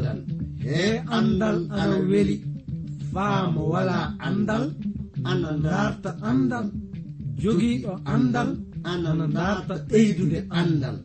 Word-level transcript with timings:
andal. 0.00 0.18
E 0.64 1.02
andal 1.16 1.58
ana 1.80 1.96
weli. 2.10 2.36
faamo 3.12 3.62
wala 3.74 3.98
andal. 4.28 4.64
ana 5.30 5.50
darta 5.64 6.10
andal. 6.30 6.66
Jogiiɗo 7.42 7.92
andal. 8.14 8.50
ana 8.90 9.26
darta 9.36 9.74
ɓeydude 9.88 10.38
andal. 10.60 10.96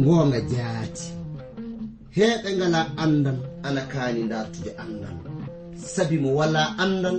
Ngoonga 0.00 0.40
jaati. 0.52 1.06
Heɓe 2.16 2.48
ngala 2.58 2.80
andal 3.02 3.38
ana 3.66 3.82
kaani 3.92 4.22
dartude 4.32 4.70
andal. 4.84 5.16
Sabi 5.94 6.16
mo 6.22 6.30
wala 6.38 6.62
andal 6.84 7.18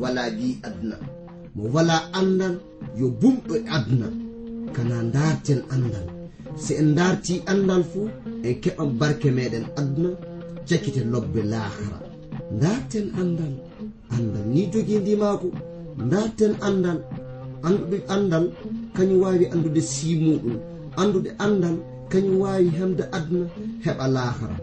wala 0.00 0.22
gi 0.38 0.50
aduna. 0.66 0.96
Mo 1.54 1.62
wala 1.74 1.96
andal 2.18 2.54
yo 2.98 3.06
bumɗo 3.20 3.54
e 3.56 3.62
aduna. 3.76 4.08
Kana 4.74 4.96
darten 5.14 5.60
andal. 5.74 6.06
Si 6.62 6.72
en 6.80 6.94
darti 6.98 7.34
andal 7.52 7.82
fuu 7.90 8.08
en 8.46 8.54
keɓan 8.62 8.90
barke 9.00 9.28
meɗen 9.36 9.64
aduna 9.80 10.10
jakkite 10.68 11.02
lobbe 11.12 11.40
lahara. 11.52 11.98
Darten 12.62 13.06
andal 13.20 13.54
andal 14.14 14.44
ni 14.52 14.62
jogi 14.72 14.96
ndimako 14.98 15.48
darten 16.10 16.52
andal 16.68 16.98
anduɗe 17.66 17.98
andal 18.14 18.44
kañum 18.96 19.20
wawi 19.22 19.44
andude 19.52 19.80
simuɗum. 19.92 20.56
Andude 21.00 21.30
andal 21.44 21.76
kañum 22.10 22.36
wawi 22.42 22.68
hemde 22.78 23.04
aduna 23.16 23.46
heɓa 23.84 24.06
lahara. 24.14 24.56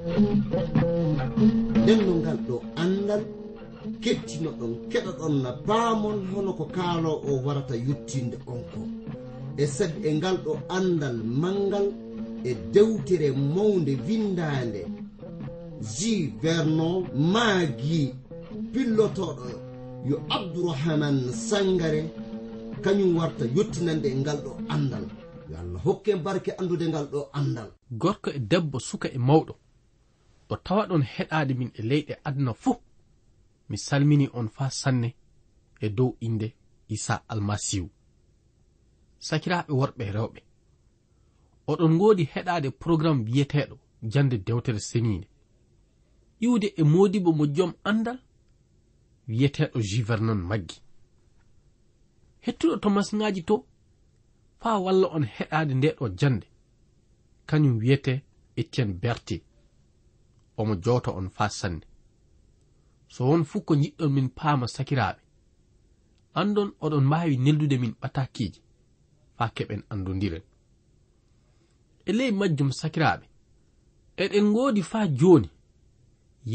Nden 1.82 2.00
no 2.06 2.14
ngal 2.22 2.38
ɗo 2.48 2.56
kettino 4.04 4.50
ɗon 4.60 4.74
keɗoɗon 4.92 5.36
na 5.44 5.52
baamon 5.68 6.20
hono 6.32 6.52
ko 6.60 6.66
kaalo 6.76 7.12
o 7.30 7.32
warata 7.46 7.76
yettinde 7.88 8.38
on 8.52 8.62
ko 8.72 8.82
e 9.58 9.66
sabi 9.76 9.98
e 10.10 10.12
ngal 10.18 10.38
ɗo 10.46 10.54
andal 10.78 11.18
mangal 11.42 11.88
e 12.44 12.52
dewtere 12.74 13.28
mawde 13.56 13.94
windande 14.08 14.82
ji 15.94 16.14
vernon 16.42 16.98
maagi 17.34 18.02
pillotoɗo 18.74 19.46
yo 20.10 20.18
abdourahaman 20.36 21.18
sangare 21.48 22.02
kañum 22.84 23.12
warta 23.18 23.46
yettinande 23.56 24.08
e 24.10 24.16
ngal 24.22 24.38
ɗo 24.46 24.52
andal 24.74 25.06
yo 25.50 25.56
allah 25.62 25.80
hokke 25.86 26.12
barke 26.26 26.52
andude 26.60 26.86
ngal 26.92 27.06
ɗo 27.14 27.20
andal 27.40 27.70
gorko 28.02 28.30
e 28.38 28.40
debbo 28.52 28.78
suka 28.80 29.08
e 29.18 29.18
mawɗo 29.28 29.54
ɗo 30.50 30.56
tawa 30.66 30.84
ɗon 30.90 31.04
heɗade 31.14 31.54
min 31.60 31.72
e 31.80 31.82
leyɗe 31.90 32.14
aduna 32.28 32.54
fuu. 32.54 32.76
mi 33.72 33.78
salmini 33.78 34.28
on 34.34 34.48
faa 34.56 34.70
sanne 34.82 35.10
e 35.80 35.90
dow 35.98 36.12
inde 36.20 36.48
isa 36.96 37.16
almasihu. 37.32 37.90
Sakiraɓe 39.28 39.72
worɓe 39.80 40.06
rewɓe 40.16 40.42
oɗon 41.72 41.92
ngoodi 41.96 42.24
heɗade 42.34 42.70
programme 42.84 43.22
wiyeteɗo 43.28 43.76
jande 44.14 44.38
dewtere 44.46 44.80
senide 44.90 45.28
iwde 46.46 46.68
e 46.82 46.84
modibo 46.94 47.32
mo 47.38 47.46
jom 47.56 47.72
andal 47.90 48.20
wiyeteɗo 49.28 49.78
juvernon 49.90 50.42
maggi. 50.50 50.78
Hettuɗo 52.46 52.76
to 52.82 52.90
masiŋaji 52.96 53.42
to 53.50 53.56
faa 54.62 54.78
walla 54.86 55.08
on 55.16 55.24
heɗade 55.36 55.74
nde 55.76 55.90
ɗo 55.98 56.06
jannde. 56.20 56.48
Kañum 57.48 57.76
wiyete 57.82 58.14
etienne 58.60 58.94
bertier 59.02 59.42
omo 60.60 60.74
jowta 60.84 61.12
on 61.20 61.30
faa 61.30 61.50
sanne. 61.60 61.86
so 63.14 63.22
won 63.30 63.44
fuu 63.50 63.62
ko 63.68 63.74
jiɗɗon 63.82 64.12
min 64.16 64.30
paama 64.38 64.66
sakiraaɓe. 64.76 65.22
Andon 66.40 66.70
oɗon 66.84 67.06
mbaawi 67.08 67.36
neldude 67.38 67.78
min 67.82 67.94
ɓatakkiiji 68.02 68.60
faa 69.38 69.50
keɓen 69.56 69.82
anndudiren. 69.92 70.44
E 72.06 72.12
ley 72.18 72.32
majjum 72.40 72.72
sakiraaɓe 72.80 73.26
eɗen 74.24 74.46
ngoodi 74.52 74.82
faa 74.92 75.08
jooni 75.20 75.50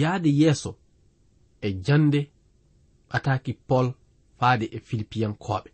yahde 0.01 0.31
yeeso 0.41 0.71
e 1.67 1.69
jannde 1.85 2.21
ɓataaki 3.11 3.53
pol 3.69 3.87
faade 4.39 4.67
e 4.77 4.79
filipiyankooɓe 4.87 5.71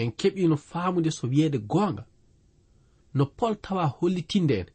en 0.00 0.10
keɓiino 0.18 0.56
faamude 0.56 1.10
so 1.10 1.24
wiyeede 1.32 1.58
goonga 1.72 2.04
no 3.14 3.24
pol 3.38 3.54
tawa 3.64 3.86
hollitinde 3.96 4.54
en 4.60 4.68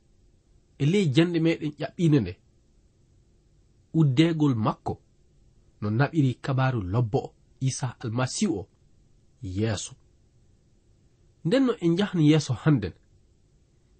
e 0.81 0.85
ley 0.91 1.05
jannde 1.15 1.39
meɗen 1.45 1.71
ƴaɓɓiinde 1.79 2.19
nde. 2.21 2.33
uddegol 3.93 4.55
makko 4.55 5.01
no 5.81 5.89
naɓiri 5.89 6.33
kabaru 6.41 6.81
lobbo 6.81 7.17
o 7.17 7.33
isa 7.59 7.95
almasihu 7.99 8.59
o 8.59 8.67
yeeso. 9.41 9.93
Nden 11.45 11.63
no 11.65 11.73
en 11.81 11.97
jahno 11.97 12.21
yeeso 12.21 12.53
hannden 12.53 12.93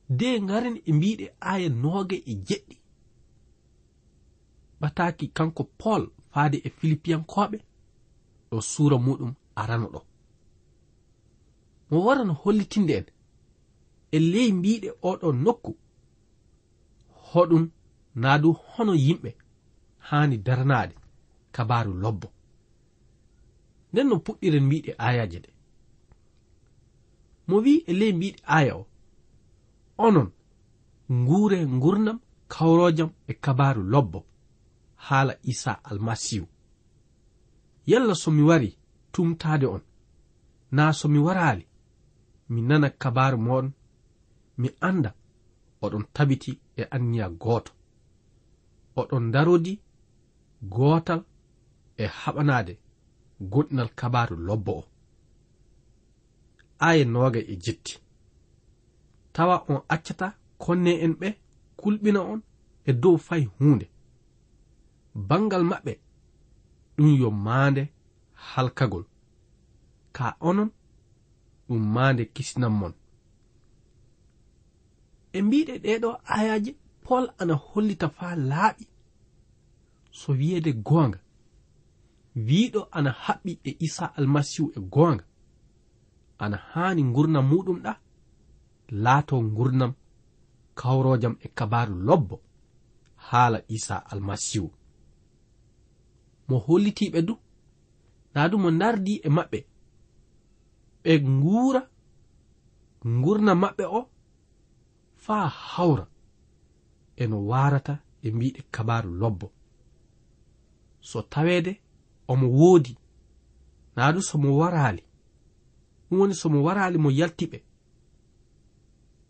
de 0.10 0.42
ngaren 0.42 0.82
e 0.86 0.92
mbiɗe 0.94 1.26
aya 1.40 1.70
nooge 1.70 2.16
e 2.26 2.34
jeɗɗi. 2.48 2.76
Ɓataki 4.82 5.28
kanko 5.38 5.64
pol 5.64 6.04
faade 6.32 6.58
e 6.64 6.70
filipiyankoɓe 6.70 7.58
ɗo 8.50 8.62
suura 8.62 8.98
muɗum 8.98 9.34
arano 9.56 9.88
ɗo. 9.94 10.02
Mo 11.90 11.98
waran 12.06 12.32
hollitinde 12.42 12.94
en 12.98 13.06
e 14.12 14.20
ley 14.20 14.52
mbiɗe 14.52 14.90
oɗo 15.10 15.28
nokku 15.44 15.72
hoɗum 17.30 17.64
naa 18.16 18.38
du 18.42 18.50
hono 18.54 18.94
yimɓe. 18.96 19.32
haani 20.08 20.38
daranaɗe 20.46 20.96
kabaru 21.56 21.94
lobbo. 22.04 22.28
Nden 23.92 24.08
no 24.10 24.16
puɗɗiren 24.26 24.66
mbiɗe 24.68 24.92
ayaje 25.08 25.40
ɗe. 25.44 25.50
Mo 27.48 27.56
wi 27.64 27.74
e 27.90 27.94
ley 28.00 28.14
mbiɗe 28.18 28.40
aya 28.58 28.74
o 28.82 28.84
onon 30.06 30.30
nguure 31.12 31.66
gurnam 31.82 32.20
kawrojam 32.54 33.10
e 33.28 33.34
kabaru 33.34 33.84
lobbo 33.94 34.20
haala 35.06 35.34
isa 35.52 35.72
almasihu 35.90 36.48
yalla 37.86 38.16
somi 38.16 38.44
wari 38.50 38.78
tumtade 39.12 39.66
on 39.66 39.82
na 40.72 40.94
somi 41.00 41.20
warali 41.20 41.66
mi 42.50 42.62
nana 42.62 42.90
kabaru 42.90 43.38
moɗon 43.38 43.72
mi 44.58 44.70
anda 44.88 45.12
oɗon 45.82 46.04
tabiti 46.14 46.52
e 46.78 46.84
anniya 46.96 47.28
gooto. 47.30 47.72
Oɗon 48.96 49.32
darodi 49.34 49.74
gootal 50.74 51.22
e 51.98 52.06
haɓanaade 52.20 52.74
goɗɗinal 53.52 53.90
kabaru 54.00 54.36
lobbo 54.48 54.72
o. 54.82 54.84
Aya 56.88 57.06
nooga 57.14 57.40
e 57.52 57.56
jetti 57.64 57.94
tawa 59.34 59.56
on 59.72 59.82
accata 59.94 60.28
konne 60.64 60.92
en 61.06 61.14
ɓe 61.20 61.28
kulɓina 61.80 62.20
on 62.32 62.42
e 62.90 62.92
dow 63.02 63.18
fay 63.28 63.44
huunde. 63.56 63.86
Bangal 65.30 65.64
maɓɓe 65.72 65.94
ɗum 66.96 67.10
yo 67.22 67.30
maande 67.46 67.84
halkagol. 68.50 69.06
Ka 70.16 70.26
onon 70.50 70.70
ɗum 71.68 71.82
maande 71.96 72.24
kisinanmon 72.36 72.94
e 75.38 75.42
mbiɗe 75.42 75.74
ɗeɗo 75.86 76.10
ayaji 76.36 76.72
pol 77.04 77.26
ana 77.42 77.54
hollita 77.68 78.08
faa 78.18 78.36
laaɓi. 78.50 78.84
so 80.20 80.32
wiyeede 80.40 80.72
goonga. 80.88 81.20
Wiiɗo 82.48 82.82
ana 82.98 83.12
haɓɓi 83.24 83.52
e 83.70 83.72
isa 83.86 84.06
almasihu 84.18 84.68
e 84.78 84.80
goonga. 84.94 85.24
Ana 86.44 86.58
haani 86.72 87.02
gurnam 87.16 87.46
muɗum 87.52 87.78
ɗa 87.86 87.94
laato 89.04 89.36
gurnam 89.58 89.92
kawrojam 90.80 91.36
e 91.46 91.48
kabaru 91.58 91.96
lobbo 92.08 92.36
haala 93.28 93.60
isa 93.76 93.96
almasihu. 94.12 94.70
Mo 96.48 96.56
hollitiɓe 96.66 97.20
du 97.28 97.34
naa 98.34 98.48
du 98.52 98.56
mo 98.64 98.70
nardi 98.80 99.14
e 99.24 99.30
maɓɓe. 99.38 99.60
Ɓe 101.04 101.14
nguura 101.36 101.82
gurna 103.24 103.52
maɓɓe 103.64 103.84
o 103.98 104.00
faa 105.24 105.48
hawra 105.72 106.06
eno 107.22 107.38
warata 107.50 107.94
e, 108.22 108.28
e 108.28 108.32
mbiɗe 108.36 108.62
kabaru 108.76 109.12
lobbo. 109.22 109.48
so 111.10 111.22
taweede 111.34 111.74
omo 112.32 112.48
woodi. 112.60 112.94
Naa 113.96 114.12
ɗum 114.14 114.22
somo 114.30 114.50
waraali. 114.62 115.04
Ɗum 116.08 116.20
woni 116.20 116.36
somo 116.42 116.58
waraali 116.68 116.98
mo 117.04 117.10
yalti 117.20 117.46
ɓe 117.52 117.60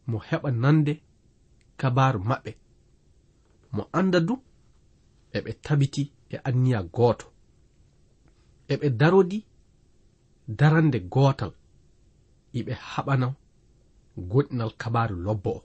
mo 0.09 0.17
heɓa 0.27 0.49
nande 0.61 0.93
kabaru 1.79 2.19
maɓɓe. 2.29 2.51
Mo 3.75 3.81
anda 3.99 4.19
du 4.27 4.33
eɓe 5.37 5.51
tabiti 5.65 6.03
e 6.29 6.35
anniya 6.47 6.79
gooto. 6.95 7.27
Eɓe 8.73 8.87
darodi 8.99 9.39
darande 10.59 10.99
gootal. 11.13 11.51
E 12.53 12.59
Iɓe 12.59 12.73
haɓana 12.91 13.27
goɗɗinal 14.29 14.71
kabaru 14.81 15.15
lobbo 15.25 15.49
o. 15.49 15.61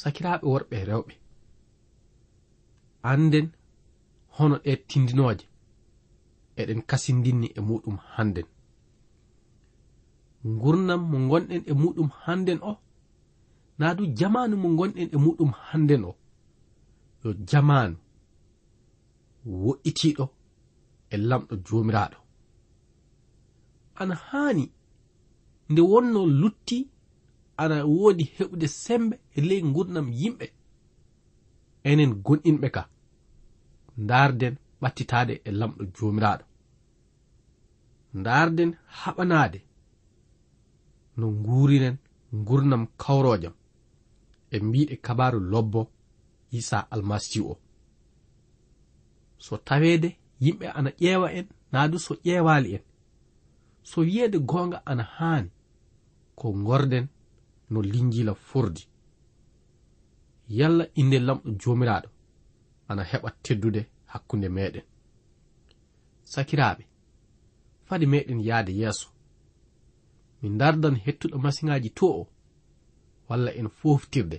Sakiraaɓe 0.00 0.44
worɓe 0.52 0.74
e 0.82 0.84
rewɓe. 0.90 1.14
Anden 3.10 3.46
hono 4.40 4.56
ɗe 4.64 4.72
tindinoje 4.88 5.44
eɗen 6.60 6.80
kasindinni 6.88 7.46
e 7.58 7.60
muɗum 7.68 7.96
hannden. 8.12 8.48
Gurnam 10.60 11.02
mo 11.10 11.16
gonɗen 11.30 11.62
e 11.70 11.72
muɗum 11.82 12.08
hannden 12.22 12.58
o 12.70 12.72
naa 13.78 13.94
du 13.96 14.04
jamanu 14.18 14.54
mo 14.62 14.68
gonɗen 14.78 15.08
e 15.14 15.16
muɗum 15.24 15.50
hannden 15.66 16.02
o. 16.10 16.12
Yo 17.22 17.30
jamanu 17.48 17.96
wo'itiɗo 19.62 20.24
e 21.12 21.16
lamɗo 21.28 21.54
jomiraɗo 21.66 22.18
ana 24.00 24.14
haani 24.26 24.64
nde 25.70 25.80
wonno 25.90 26.20
lutti 26.40 26.78
ana 27.62 27.76
woodi 27.96 28.24
heɓude 28.36 28.66
sembe 28.82 29.14
e 29.36 29.40
ley 29.48 29.62
ngurnam 29.68 30.08
yimɓe. 30.20 30.46
Enen 31.88 32.12
gonɗinɓe 32.24 32.68
ka. 32.76 32.82
ndaarden 34.02 34.54
ɓattitaade 34.80 35.34
e 35.44 35.50
lamɗo 35.58 35.82
joomiraaɗo. 35.94 36.44
Ndaarden 38.18 38.70
haɓanaade 39.00 39.58
no 41.18 41.26
nguurinen 41.38 41.96
ngurnam 42.38 42.82
kawrojam 43.02 43.54
e 44.54 44.56
mbiɗe 44.66 44.94
kabaru 45.06 45.38
lobbo 45.52 45.80
isa 46.58 46.78
almasihu 46.94 47.46
o. 47.52 47.56
So 49.44 49.52
taweede 49.66 50.08
yimɓe 50.44 50.66
ana 50.78 50.90
ƴeewa 51.00 51.28
en 51.38 51.46
naa 51.72 51.86
du 51.90 51.98
so 52.06 52.12
ƴeewaali 52.24 52.68
en. 52.76 52.82
So 53.90 53.98
wiyeede 54.06 54.38
goonga 54.50 54.78
ana 54.90 55.02
haani 55.16 55.50
ko 56.38 56.46
ngorden 56.60 57.06
no 57.70 57.78
linjila 57.82 58.34
furdi. 58.34 58.82
Yalla 60.58 60.84
inde 61.00 61.18
lamɗo 61.26 61.48
joomiraaɗo. 61.60 62.08
ana 62.90 63.02
heɓa 63.10 63.30
teddude 63.44 63.82
hakkunde 64.12 64.48
meɗen. 64.56 64.84
Sakiraɓe 66.32 66.84
fade 67.86 68.06
meɗen 68.12 68.40
yahde 68.48 68.72
yeeso 68.80 69.08
min 70.42 70.58
dardan 70.58 70.96
hettuɗo 71.04 71.36
masiŋaji 71.44 71.90
to 71.98 72.06
o 72.20 72.22
walla 73.28 73.50
en 73.60 73.68
foftirde 73.78 74.38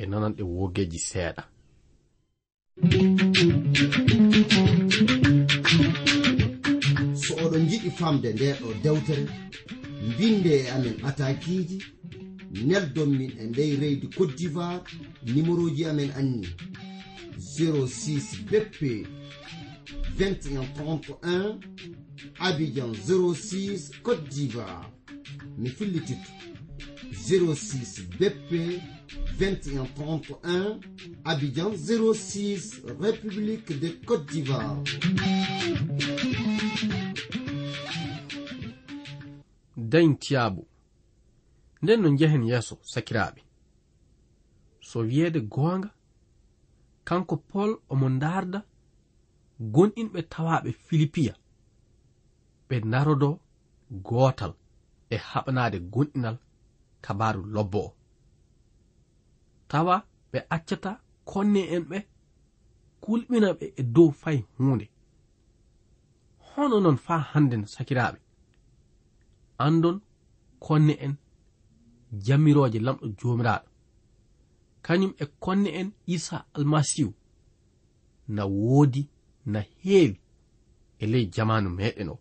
e 0.00 0.02
nananɗe 0.10 0.42
wogeji 0.56 0.98
seeɗa. 1.10 1.42
So 7.22 7.32
oɗon 7.44 7.64
jiɗi 7.70 7.90
famde 7.98 8.28
nde 8.32 8.46
ɗo 8.60 8.68
dewtere 8.82 9.24
mbinde 10.06 10.52
e 10.62 10.70
amen 10.74 10.96
atakiji 11.08 11.78
neldon 12.68 13.10
min 13.18 13.32
e 13.40 13.44
ndey 13.50 13.72
reydi 13.80 14.06
cote 14.16 14.34
d'ivoire 14.38 14.82
numéro 15.34 15.64
ji 15.76 15.84
amen 15.90 16.10
anni 16.18 16.48
06 17.56 18.42
BP 18.50 19.06
2131 20.18 21.58
Abidjan 22.38 22.92
06 22.92 23.92
Côte 24.02 24.28
d'Ivoire. 24.28 24.90
Mi 25.56 25.70
Mifilitut 25.70 26.18
06 27.12 28.02
BP 28.20 28.80
2131 29.38 30.80
Abidjan 31.24 31.72
06 31.74 32.82
République 33.00 33.80
de 33.80 33.88
Côte 34.04 34.26
d'Ivoire. 34.26 34.82
Dañ 39.76 40.16
tiyaabu 40.18 40.66
nden 41.82 42.00
no 42.02 42.08
njehen 42.10 42.42
yeeso 42.42 42.78
sakiraaɓe. 42.82 43.40
So 44.80 45.00
wiyeede 45.00 45.40
goonga? 45.40 45.95
kanko 47.08 47.34
pol 47.50 47.70
omo 47.92 48.06
ndarda 48.16 48.58
gonɗinɓe 49.74 50.20
tawaɓe 50.32 50.70
filipiya. 50.86 51.34
Ɓe 52.68 52.76
ndarodo 52.88 53.28
gootal 54.06 54.52
e 55.14 55.16
haɓanaade 55.28 55.78
gonɗinal 55.92 56.36
kabaaru 57.04 57.42
lobbo 57.54 57.78
o. 57.88 57.90
Tawa 59.70 59.94
ɓe 60.32 60.38
accata 60.54 60.90
konne 61.30 61.60
en 61.74 61.82
ɓe 61.90 61.98
kulɓina 63.02 63.48
ɓe 63.58 63.66
e 63.80 63.82
dow 63.94 64.10
fay 64.22 64.38
huunde. 64.56 64.86
Hono 66.48 66.76
non 66.80 66.98
faa 67.06 67.20
hannden 67.32 67.64
sakiraaɓe. 67.74 68.18
Andon 69.64 69.96
konne 70.64 70.94
en 71.04 71.14
jammirooje 72.24 72.78
lamɗo 72.86 73.06
jomiraɗo 73.18 73.68
kañum 74.86 75.12
e 75.18 75.26
konne 75.42 75.70
en 75.80 75.88
isa 76.06 76.36
almasihu 76.54 77.12
na 78.28 78.42
woodi 78.46 79.02
na 79.52 79.60
heewi 79.82 80.20
e 80.98 81.06
ley 81.12 81.26
jamanu 81.34 81.70
meɗen 81.78 82.08
o. 82.08 82.16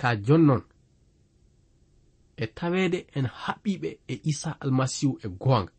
Ka 0.00 0.08
jonnon 0.26 0.62
e 2.36 2.46
taweede 2.56 2.98
en 3.16 3.26
haɓɓiɓe 3.40 3.88
e 4.08 4.14
isa 4.30 4.50
almasihu 4.62 5.18
e 5.24 5.28
goonga 5.42 5.72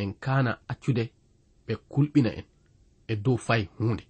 en 0.00 0.10
kana 0.24 0.52
accude 0.68 1.04
ɓe 1.66 1.74
kulɓina 1.90 2.30
en 2.38 2.44
e 3.08 3.14
dow 3.24 3.36
fay 3.46 3.62
hunde 3.78 4.04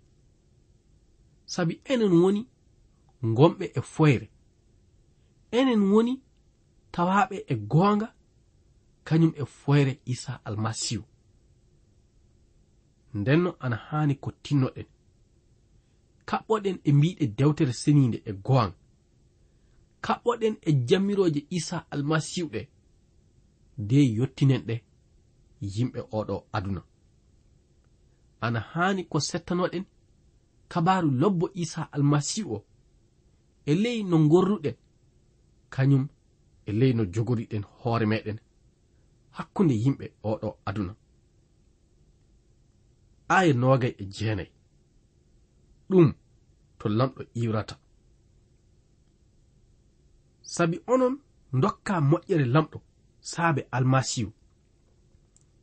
sabi 1.53 1.75
enen 1.93 2.13
woni 2.23 2.43
gomɓe 3.37 3.67
e 3.79 3.81
foyre 3.95 4.27
enen 5.59 5.83
woni 5.93 6.13
tawaɓe 6.95 7.37
e 7.49 7.55
goonga 7.73 8.09
kañum 9.05 9.33
e 9.37 9.45
foyre 9.45 10.01
isa 10.06 10.41
almasihu. 10.45 11.05
Ndenno 13.15 13.56
ana 13.61 13.77
haani 13.77 14.15
ko 14.17 14.31
tinnoɗen. 14.43 14.87
Kaɓɓoɗen 16.29 16.77
e 16.85 16.93
mbiɗe 16.93 17.27
dewtere 17.39 17.73
seninde 17.73 18.23
e 18.25 18.33
gowan 18.33 18.73
kaɓɓoɗen 20.05 20.55
e 20.69 20.71
jammirooje 20.89 21.41
isa 21.51 21.87
almasihu 21.91 22.49
ɗe. 22.55 22.69
De 23.89 23.97
yottinen 24.17 24.62
ɗe 24.69 24.75
yimɓe 25.61 26.01
oɗo 26.19 26.37
aduna. 26.56 26.83
Ana 28.41 28.61
haani 28.61 29.03
ko 29.11 29.19
settanoɗen 29.21 29.85
kabaru 30.69 31.11
lobbo 31.11 31.47
isa 31.55 31.83
almasihu 31.93 32.55
o. 32.56 32.65
E 33.67 33.75
ley 33.75 34.03
no 34.03 34.17
gorruɗen 34.29 34.77
kañum 35.71 36.09
e 36.67 36.73
ley 36.73 36.93
no 36.95 37.05
jogoriɗen 37.05 37.65
hoore 37.79 38.06
meɗen. 38.06 38.39
hakkunde 39.37 39.75
yimɓe 39.83 40.07
oɗo 40.31 40.49
aduna. 40.69 40.93
Aya 43.37 43.53
nogay 43.61 43.95
e 44.03 44.05
jeenayi 44.15 44.53
ɗum 45.91 46.07
to 46.79 46.87
lamɗo 46.99 47.23
iwrata. 47.41 47.75
Sabi 50.55 50.77
onon 50.93 51.15
dokka 51.63 51.94
moƴƴere 52.11 52.47
lamɗo 52.55 52.79
saabe 53.31 53.63
almasihu. 53.77 54.31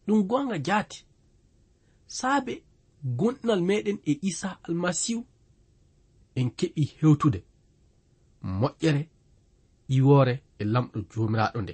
Ɗum 0.05 0.19
gonga 0.29 0.57
jaati. 0.67 0.99
Saabe 2.17 2.53
gonɗinal 3.19 3.61
meɗen 3.67 3.97
e 4.11 4.13
isa 4.29 4.49
almasihu 4.65 5.21
en 6.39 6.47
keɓi 6.57 6.83
hewtude. 6.99 7.39
Moƴƴere 8.59 9.01
iwore 9.97 10.33
e 10.61 10.63
lamɗo 10.73 10.97
jomiraɗo 11.11 11.59
nde. 11.61 11.73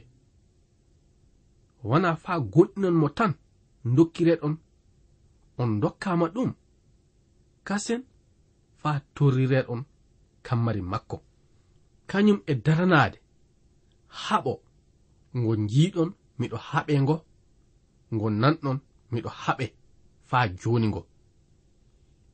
wona 1.89 2.09
faa 2.23 2.39
goɗɗinan 2.53 2.95
mo 3.01 3.07
tan 3.17 3.31
dokkireɗon 3.95 4.55
on 5.61 5.71
dokkama 5.81 6.25
ɗum 6.35 6.51
kasen 7.67 8.01
faa 8.81 8.97
torrireɗon 9.15 9.81
kammari 10.45 10.81
makko. 10.91 11.17
Kañum 12.09 12.39
e 12.51 12.53
daranade 12.65 13.17
haɓo 14.23 14.53
ngo 15.37 15.51
njiiɗon 15.63 16.09
miɗo 16.39 16.57
haɓe 16.69 16.93
ngo 17.03 17.15
ngo 18.13 18.27
nanɗon 18.41 18.77
miɗo 19.11 19.29
haɓe 19.43 19.65
faa 20.29 20.45
joni 20.59 20.87
ngo. 20.91 21.01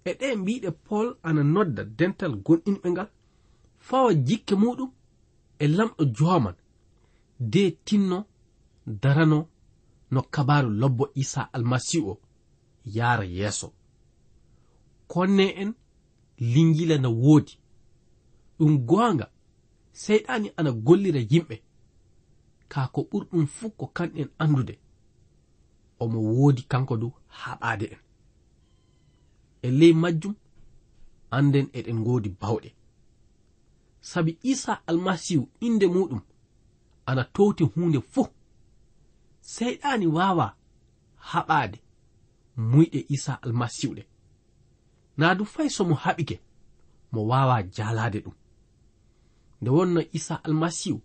E 0.10 0.12
ɗe 0.20 0.28
mbiɗe 0.42 0.70
pol 0.86 1.08
ana 1.28 1.42
nodda 1.54 1.82
dental 1.98 2.34
gonɗinɓe 2.46 2.88
ngal 2.94 3.10
fawa 3.88 4.10
jikke 4.28 4.54
muɗum 4.62 4.92
e 5.64 5.66
lamɗo 5.78 6.04
joman 6.18 6.56
de 7.52 7.64
tinno 7.86 8.18
darano 8.86 9.50
no 10.12 10.22
kabaru 10.22 10.70
lobbo 10.70 11.10
isa 11.16 11.54
almasihu 11.54 12.10
o 12.12 12.22
yaara 12.86 13.24
yeeso. 13.25 13.74
Konne 15.08 15.50
en 15.50 15.74
lingila 16.38 16.98
na 16.98 17.10
woodi. 17.10 17.60
Ɗum 18.60 18.78
gonga 18.86 19.32
seyɗani 19.92 20.52
ana 20.58 20.72
gollira 20.72 21.20
yimɓe. 21.20 21.56
Ka 22.68 22.88
ko 22.88 23.02
ɓurɗum 23.12 23.46
fuu 23.48 23.70
ko 23.70 23.86
kanɗen 23.88 24.30
andude 24.40 24.80
omo 26.00 26.20
woodi 26.20 26.62
kanko 26.63 26.98
du 26.98 27.12
haɓade 27.28 27.86
en. 27.94 28.00
E 29.62 29.72
ley 29.72 29.94
majjum 29.94 30.36
anden 31.32 31.68
eɗen 31.74 32.04
godi 32.04 32.30
bawɗe. 32.30 32.70
Sabi 34.02 34.38
isa 34.44 34.74
almasihu 34.88 35.50
inde 35.62 35.86
muɗum 35.88 36.22
ana 37.06 37.24
towti 37.24 37.63
hunde 37.63 38.00
fuu 38.02 38.28
seyɗani 39.52 40.08
wawa 40.08 40.48
haɓade 41.30 41.78
muyɗe 42.70 43.00
isa 43.16 43.34
almasihuɗe 43.44 44.04
na 45.18 45.36
du 45.38 45.44
fay 45.46 45.70
somo 45.76 45.96
haɓike 46.04 46.36
mo 47.12 47.22
wawa 47.32 47.56
jalade 47.76 48.20
ɗum. 48.26 48.36
Nde 49.62 49.70
wonno 49.70 50.02
isa 50.18 50.36
almasihu 50.46 51.02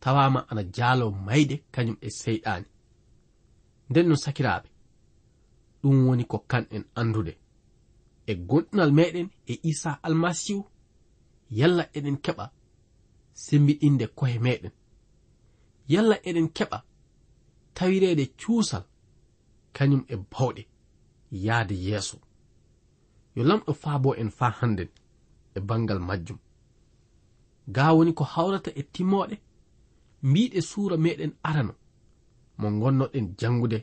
tawama 0.00 0.40
ana 0.50 0.62
jaalo 0.76 1.10
mayde 1.10 1.56
kañum 1.74 1.96
e 2.00 2.08
seyɗani 2.20 2.66
nden 3.90 4.08
no 4.08 4.16
sakiraɓe 4.24 4.68
ɗum 5.82 5.96
woni 6.06 6.24
ko 6.30 6.38
kanɗen 6.50 6.84
andude 7.00 7.32
e 8.26 8.32
gonɗinal 8.48 8.90
meɗen 8.98 9.28
e 9.46 9.54
isa 9.70 9.90
almasihu 10.06 10.62
yalla 11.58 11.84
eɗen 11.96 12.16
keɓa 12.24 12.44
sembiɗinde 13.44 14.06
kohe 14.18 14.38
meɗen 14.46 14.72
yalla 15.92 16.16
eɗen 16.28 16.48
keɓa 16.56 16.78
tawirede 17.76 18.24
cuusal 18.40 18.84
kañum 19.76 20.02
e 20.08 20.16
bawɗe 20.32 20.62
yahde 21.46 21.74
yeeso. 21.86 22.16
Yo 23.36 23.42
lamɗo 23.48 23.72
faabo 23.82 24.10
en 24.20 24.30
faa 24.38 24.52
hannden 24.58 24.90
e 25.56 25.60
bangal 25.68 26.00
majjum. 26.08 26.38
Gaa 27.74 27.92
woni 27.96 28.12
ko 28.18 28.24
hawrata 28.32 28.70
e 28.80 28.82
timmoɗe 28.94 29.36
mbiɗe 30.28 30.60
suura 30.70 30.96
meɗen 31.04 31.32
arano 31.48 31.74
mo 32.58 32.66
gonnoɗen 32.80 33.26
janngude 33.38 33.78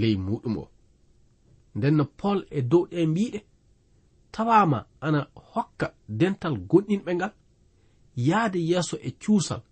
ley 0.00 0.16
muɗum 0.26 0.56
o. 0.62 0.64
Nden 1.76 1.94
no 1.96 2.04
pol 2.20 2.38
e 2.50 2.60
dow 2.70 2.84
ɗe 2.90 2.98
mbiɗe 3.12 3.40
tawama 4.34 4.78
ana 5.00 5.20
hokka 5.52 5.86
dental 6.08 6.54
gonɗinɓe 6.70 7.12
ngal 7.14 7.32
yahde 8.28 8.58
yeeso 8.70 8.96
e 9.08 9.10
cuusal 9.22 9.62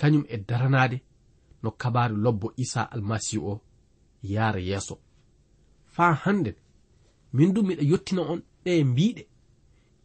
kañum 0.00 0.24
e 0.28 0.36
daranade 0.48 0.96
no 1.64 1.70
kabaru 1.70 2.16
lobbo 2.16 2.52
isa 2.56 2.90
almasihu 2.92 3.48
o 3.52 3.60
yaara 4.22 4.60
yeeso. 4.60 4.98
Faa 5.94 6.12
hannden 6.12 6.54
min 7.32 7.54
du 7.54 7.62
miɗa 7.62 7.82
yottina 7.90 8.22
on 8.32 8.40
ɗe 8.64 8.84
mbiɗe. 8.84 9.22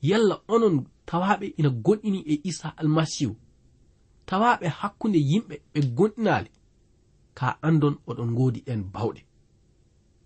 Yalla 0.02 0.36
onon 0.48 0.76
tawaɓe 1.06 1.46
ina 1.60 1.70
gonɗini 1.70 2.20
e 2.34 2.42
isa 2.50 2.68
almasihu. 2.82 3.36
Tawaɓe 4.28 4.68
hakkunde 4.80 5.20
yimɓe 5.30 5.56
ɓe 5.74 5.80
gonɗinali 5.98 6.50
ka 7.38 7.48
andon 7.68 7.96
oɗon 8.10 8.30
godi 8.38 8.60
ɗen 8.68 8.82
bawɗe. 8.94 9.22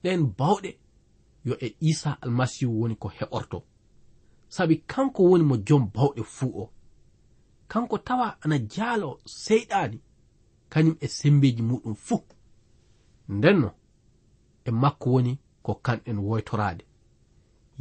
Ɗen 0.04 0.22
bawɗe 0.38 0.70
yo 1.48 1.54
e 1.66 1.76
isa 1.90 2.12
almasihu 2.24 2.72
woni 2.80 2.96
ko 2.96 3.08
heɓorto 3.18 3.60
sabi 4.56 4.76
kanko 4.92 5.24
woni 5.30 5.44
mo 5.44 5.56
jom 5.68 5.84
bawɗe 5.96 6.24
fuu 6.36 6.52
o. 6.64 6.70
Kanko 7.68 7.98
tawa 7.98 8.28
ana 8.44 8.58
jaalo 8.74 9.10
seyɗani 9.26 9.98
kañum 10.74 10.96
e 11.00 11.08
sembeji 11.18 11.62
muɗum 11.70 11.96
fuu. 12.06 12.24
Ndenno 13.36 13.70
e 14.68 14.72
makko 14.82 15.08
woni 15.14 15.34
ko 15.66 15.72
kanɗen 15.86 16.18
woytoraade. 16.28 16.84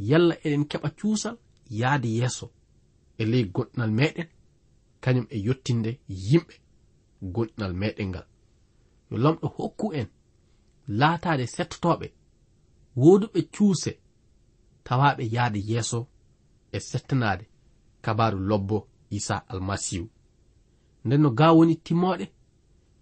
Yalla 0.09 0.35
eɗen 0.45 0.63
keɓa 0.71 0.89
cuusal 0.97 1.37
yahde 1.79 2.07
yeeso 2.17 2.45
e 3.17 3.23
ley 3.31 3.45
goɗɗinal 3.55 3.91
meɗen 3.99 4.27
kañum 5.03 5.25
e 5.29 5.37
yottinde 5.45 5.91
yimɓe 6.27 6.55
goɗɗinal 7.33 7.73
meɗen 7.81 8.07
ngal. 8.09 8.27
Yo 9.09 9.15
lamɗo 9.23 9.47
hokku 9.55 9.85
en 9.99 10.07
laataade 10.99 11.45
settotoɓe 11.55 12.07
woduɓe 13.01 13.39
cuuse 13.53 13.91
tawaɓe 14.85 15.23
yahde 15.35 15.59
yeeso 15.69 15.99
e 16.71 16.79
settanade 16.89 17.45
kabaru 18.03 18.39
lobbo 18.49 18.77
isa 19.17 19.35
almasihu 19.51 20.07
nden 21.05 21.21
no 21.21 21.29
ga 21.37 21.47
woni 21.57 21.75
timmoɗe 21.85 22.25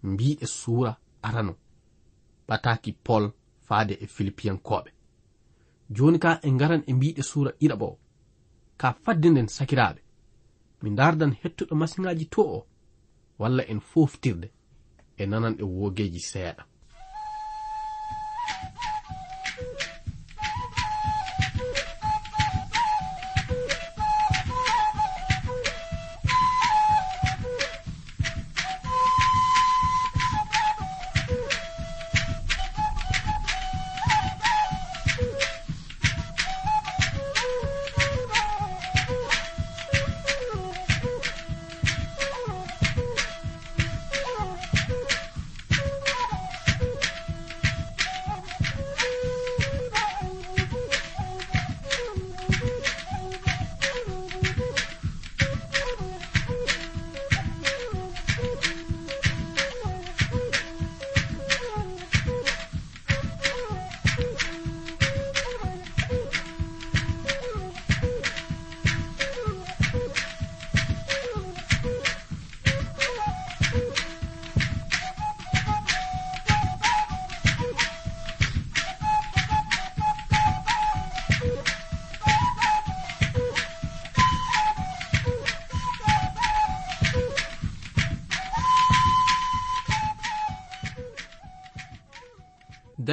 mbi 0.02 0.38
e 0.40 0.46
suura 0.46 0.92
arano. 1.22 1.54
Ɓataki 2.48 2.92
pol 3.06 3.24
faade 3.66 3.94
e 4.00 4.06
filipiyankoɓe 4.06 4.90
joni 5.90 6.18
ka 6.18 6.40
en 6.42 6.54
ngaran 6.54 6.82
e 6.86 6.92
mbiɗe 6.94 7.22
suura 7.22 7.50
ɗiɗa 7.60 7.76
ɓo 7.82 7.88
ka 8.80 8.88
fadde 9.02 9.28
nden 9.30 9.48
sakiraaɓe. 9.56 10.00
Mi 10.82 10.90
dardan 10.98 11.32
hettuɗo 11.40 11.74
masiŋaji 11.80 12.26
to 12.34 12.42
o 12.56 12.66
walla 13.38 13.62
en 13.72 13.80
foftirde 13.80 14.48
e 15.16 15.26
nananɗe 15.26 15.62
e 15.62 15.64
wogeji 15.78 16.20
seeɗa. 16.30 16.62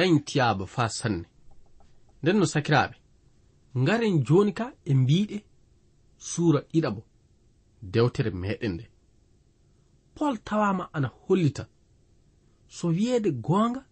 dañ 0.00 0.12
dañtiyaaba 0.12 0.66
faa 0.74 0.88
sanne. 0.98 1.26
Nden 2.22 2.36
no 2.38 2.46
sakiraaɓe 2.52 2.96
ngaren 3.80 4.16
jooni 4.26 4.52
ka 4.58 4.66
e 4.90 4.92
mbiiɗe 5.00 5.36
suura 6.28 6.60
ɗiɗabo 6.70 7.00
dewtere 7.92 8.30
meɗen 8.42 8.72
nde. 8.74 8.84
Pol 10.14 10.34
tawama 10.46 10.84
ana 10.96 11.08
hollita 11.22 11.64
so 12.76 12.84
wiyeede 12.96 13.30
goonga 13.46 13.82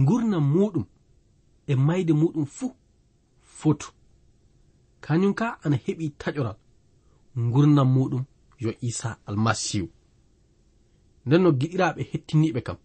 ngurnam 0.00 0.44
muɗum 0.54 0.86
e 1.70 1.72
mayde 1.86 2.12
muɗum 2.20 2.46
fuu 2.56 2.72
fotu. 3.58 3.88
Kañum 5.04 5.34
ka 5.38 5.46
ana 5.64 5.76
heɓi 5.84 6.06
taƴoral 6.20 6.58
ngurnam 7.46 7.88
muɗum 7.96 8.24
yo 8.64 8.70
isa 8.88 9.08
almasihu 9.28 9.88
nden 11.26 11.42
no 11.42 11.50
giɗiraaɓe 11.60 12.02
hettiniiɓe 12.10 12.60
kam 12.66 12.78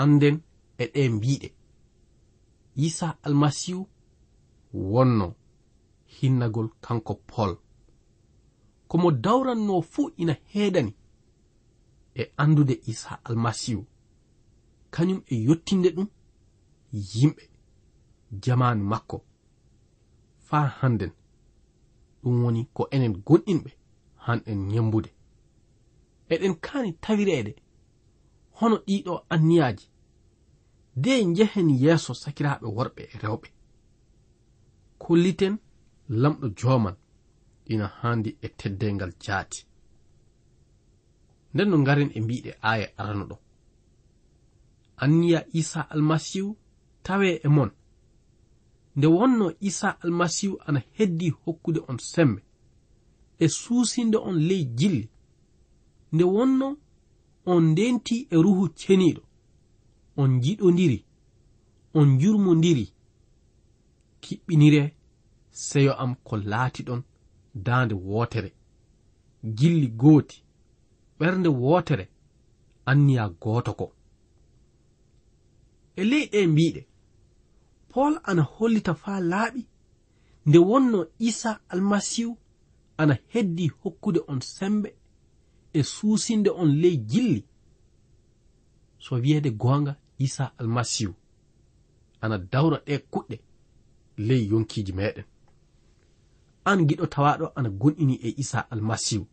anden 0.00 0.36
e 0.78 0.84
ɗe 0.92 1.08
mbiɗe. 1.08 1.48
Isa 2.76 3.18
almasihu 3.22 3.86
wonno 4.72 5.34
hinnagol 6.06 6.68
kanko 6.80 7.14
pol 7.14 7.56
komo 8.88 9.10
dawranno 9.10 9.82
fuu 9.82 10.10
ina 10.16 10.36
heedani 10.52 10.94
e 12.14 12.32
andude 12.36 12.80
isa 12.86 13.24
almasihu. 13.24 13.86
Kañum 14.90 15.22
e 15.26 15.34
yottinde 15.46 15.88
ɗum 15.96 16.08
yimɓe 16.92 17.42
jamanu 18.42 18.84
makko. 18.84 19.24
Faa 20.38 20.66
hannden 20.80 21.12
ɗum 22.22 22.44
woni 22.44 22.66
ko 22.74 22.88
enen 22.90 23.12
gonɗinɓe 23.26 23.70
han 24.24 24.40
en 24.46 24.58
ñembude. 24.68 25.10
Eɗen 26.28 26.54
kaani 26.64 26.92
tawireede 26.92 27.52
hono 28.58 28.76
ɗiɗo 28.86 29.14
anniyaji 29.28 29.86
de 30.96 31.24
njehen 31.24 31.70
yeeso 31.70 32.14
sakiraaɓe 32.14 32.66
worɓe 32.76 33.02
e 33.14 33.18
rewɓe. 33.22 33.48
Kolliten 34.98 35.54
lamɗo 36.08 36.46
joman 36.58 36.96
ina 37.72 37.86
haandi 37.98 38.30
e 38.42 38.48
teddengal 38.48 39.12
jaati. 39.24 39.60
Nden 41.54 41.68
no 41.70 41.76
ngaren 41.78 42.10
e 42.14 42.20
mbiɗe 42.20 42.50
aaya 42.62 42.88
arano 42.96 43.24
ɗo 43.30 43.36
anniya 45.02 45.46
isa 45.52 45.90
almasihu 45.90 46.56
tawe 47.02 47.40
e 47.44 47.48
mon. 47.48 47.70
Nde 48.96 49.06
wonno 49.06 49.52
isa 49.60 50.00
almasihu 50.00 50.58
ana 50.66 50.82
heddi 50.92 51.30
hokkude 51.30 51.80
on 51.88 51.98
sembe. 51.98 52.42
E 53.38 53.48
suusinde 53.48 54.16
on 54.16 54.38
ley 54.48 54.64
jilli. 54.64 55.08
Nde 56.12 56.24
wonno 56.24 56.76
on 57.46 57.62
ndenti 57.72 58.16
e 58.30 58.36
ruhu 58.36 58.68
ceniiɗo. 58.68 59.22
on 60.16 60.40
jiɗodiri 60.42 60.98
on 61.94 62.18
jurmodiri 62.20 62.86
kiɓɓinire 64.22 64.82
seyo 65.50 65.92
am 66.02 66.14
ko 66.26 66.36
laatiɗon 66.36 67.02
daande 67.54 67.94
wootere. 67.94 68.50
Gilli 69.56 69.88
gooti 69.88 70.36
ɓernde 71.18 71.48
wootere 71.48 72.04
anniya 72.90 73.28
gooto 73.42 73.72
ko. 73.74 73.86
E 75.96 76.02
ley 76.10 76.26
ɗe 76.32 76.46
mbiɗe 76.46 76.80
pol 77.90 78.14
ana 78.24 78.42
hollita 78.42 78.94
faa 78.94 79.20
laaɓi 79.20 79.62
nde 80.46 80.58
wonno 80.58 80.98
isa 81.18 81.50
almasihu 81.72 82.36
ana 83.00 83.14
heddi 83.32 83.68
hokkude 83.80 84.20
on 84.28 84.40
sembe 84.40 84.88
e 85.72 85.82
suusinde 85.82 86.50
on 86.50 86.70
ley 86.82 86.96
gilli. 87.10 87.44
So 88.98 89.14
wiyeede 89.16 89.50
goonga 89.50 89.96
isa 90.18 90.52
almasihu 90.58 91.14
ana 92.20 92.38
dawra 92.38 92.78
ɗe 92.86 92.98
kuɗɗe 93.12 93.36
ley 94.16 94.42
yonkiji 94.50 94.92
meɗen. 94.92 95.24
An 96.64 96.86
giɗo 96.88 97.06
tawaɗo 97.06 97.46
ana 97.56 97.68
gonɗini 97.70 98.14
e 98.22 98.34
isa 98.42 98.58
almasihu. 98.70 99.26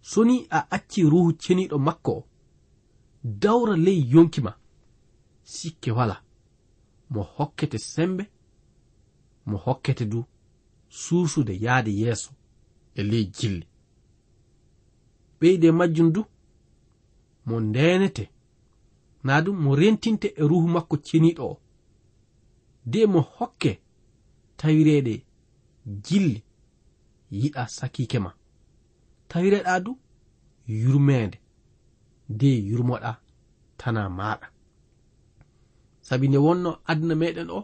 So 0.00 0.24
ni 0.24 0.46
a 0.50 0.58
acci 0.70 1.02
ruhu 1.02 1.32
ceniɗo 1.42 1.78
makko 1.78 2.12
o 2.12 2.26
dawra 3.22 3.76
ley 3.76 4.00
yonki 4.12 4.40
ma 4.40 4.52
sikke 5.44 5.90
wala. 5.90 6.22
Mo 7.10 7.22
hokkete 7.22 7.78
sembe 7.78 8.24
mo 9.46 9.56
hokkete 9.56 10.04
du 10.04 10.24
suusude 10.88 11.54
yahde 11.60 11.90
yeeso 11.90 12.30
e 12.94 13.02
ley 13.02 13.24
jilli 13.36 13.66
ɓeyde 15.40 15.70
majjum 15.72 16.12
du 16.12 16.22
mo 17.46 17.60
ndenete 17.60 18.30
na 19.26 19.34
ɗum 19.44 19.56
mo 19.64 19.70
rentinte 19.80 20.28
e 20.40 20.42
ruhu 20.50 20.68
makko 20.74 20.96
ceniɗo 21.06 21.42
o. 21.52 21.54
De 22.90 23.00
mo 23.12 23.20
hokke 23.36 23.72
tawireɗe 24.58 25.14
jilli 26.04 26.38
yiɗa 27.40 27.62
sakike 27.76 28.18
ma. 28.24 28.30
Tawireɗa 29.30 29.74
du 29.84 29.92
yurmede 30.82 31.38
de 32.28 32.48
yurmoɗa 32.70 33.10
tana 33.78 34.08
maɗa 34.18 34.46
sabi 36.06 36.28
nde 36.28 36.38
wonno 36.46 36.70
aduna 36.90 37.14
meɗen 37.14 37.50
o 37.50 37.60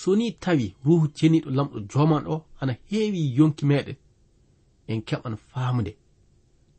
so 0.00 0.16
ni 0.16 0.26
tawi 0.42 0.66
ruhu 0.84 1.06
ceniɗo 1.16 1.48
lamɗo 1.56 1.78
joman 1.90 2.24
o 2.26 2.36
ana 2.60 2.72
heewi 2.88 3.20
yonki 3.36 3.64
meɗen 3.70 3.96
en 4.90 5.00
keɓan 5.08 5.36
famude 5.48 5.92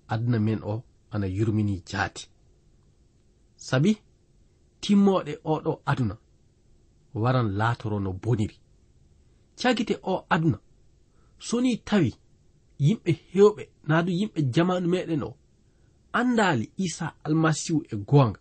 aduna 0.07 0.37
men 0.39 0.59
o 0.63 0.83
ana 1.13 1.27
yurmini 1.27 1.83
jaati. 1.89 2.32
sabi 3.67 3.91
timmoɗe 4.81 5.33
oɗo 5.53 5.71
aduna 5.91 6.15
waran 7.21 7.47
laatoro 7.59 7.97
no 7.99 8.11
boniri. 8.23 8.57
Cagite 9.59 9.95
o 10.11 10.13
aduna 10.33 10.57
so 11.45 11.55
ni 11.61 11.71
tawi 11.87 12.09
yimɓe 12.85 13.11
hewɓe 13.31 13.63
naadu 13.87 14.11
yimɓe 14.19 14.39
jamanu 14.53 14.87
meɗen 14.93 15.23
o 15.29 15.37
andali 16.19 16.65
isa 16.85 17.05
almasihu 17.25 17.79
e 17.93 17.95
goonga. 18.09 18.39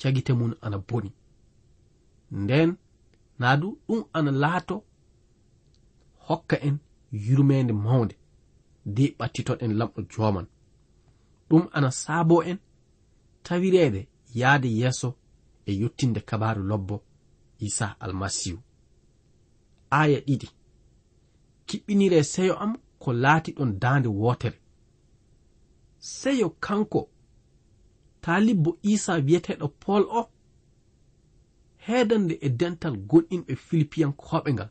Cagite 0.00 0.32
mum 0.38 0.52
ana 0.64 0.78
boni. 0.88 1.10
Nden 2.40 2.70
naadu 3.40 3.66
ɗum 3.86 4.00
ana 4.16 4.30
laato 4.42 4.76
hokka 6.26 6.56
en 6.66 6.76
yurmeende 7.26 7.72
mawnde 7.84 8.14
de 8.94 9.04
ɓattitoɗen 9.18 9.72
lamɗo 9.78 10.00
joman 10.12 10.46
ɗum 11.48 11.64
ana 11.76 11.90
saabo 12.02 12.36
en 12.50 12.58
tawirede 13.46 14.00
yahde 14.34 14.68
yeeso 14.68 15.08
e 15.66 15.72
yottinde 15.80 16.20
kabaru 16.20 16.62
lobbo 16.62 17.04
isa 17.58 17.96
almasihu. 18.00 18.60
Aya 19.90 20.18
ɗiɗi 20.26 20.48
kiɓɓinire 21.66 22.22
seyo 22.32 22.54
am 22.64 22.72
ko 22.98 23.12
laati 23.12 23.50
ɗon 23.56 23.78
daande 23.82 24.08
wootere. 24.08 24.58
Seyo 25.98 26.50
kanko 26.64 27.00
taalibbo 28.20 28.78
isa 28.82 29.12
wiyeteɗo 29.26 29.68
pol 29.82 30.02
o? 30.02 30.22
Heedande 31.86 32.34
e 32.40 32.48
dental 32.48 32.94
gonɗinɓe 33.10 33.52
filipiyankoɓe 33.66 34.50
ngal 34.54 34.70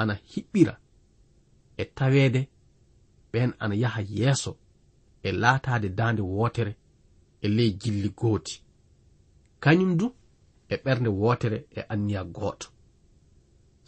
ana 0.00 0.14
hiɓɓira 0.30 0.74
e 1.76 1.84
taweede 1.96 2.40
ɓen 3.32 3.50
ana 3.62 3.74
yaha 3.82 4.00
yeeso 4.16 4.52
e 5.22 5.32
laataade 5.32 5.88
daande 5.98 6.22
wootere. 6.22 6.72
e 7.44 7.48
ley 7.56 7.70
jilli 7.80 8.10
gooti. 8.20 8.54
Kañum 9.62 9.96
du 9.98 10.06
e 10.68 10.74
ɓernde 10.84 11.08
wootere 11.20 11.58
e 11.70 11.80
anniya 11.92 12.22
gooto. 12.36 12.68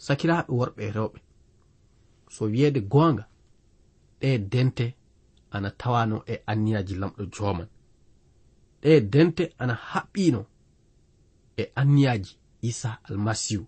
Sakiraaɓe 0.05 0.51
worɓe 0.59 0.81
e 0.87 0.91
rewɓe. 0.97 1.19
So 2.33 2.45
wiyeede 2.51 2.81
goonga 2.91 3.23
ɗe 4.19 4.29
dente 4.51 4.85
ana 5.55 5.69
tawano 5.79 6.17
e 6.27 6.35
anniyaji 6.51 6.93
lamɗo 7.01 7.23
jooman. 7.33 7.69
Ɗe 8.81 8.91
dente 9.13 9.43
ana 9.61 9.73
haɓɓino 9.89 10.41
e 11.57 11.63
anniyaji 11.81 12.33
isa 12.69 12.89
almasihu. 13.07 13.65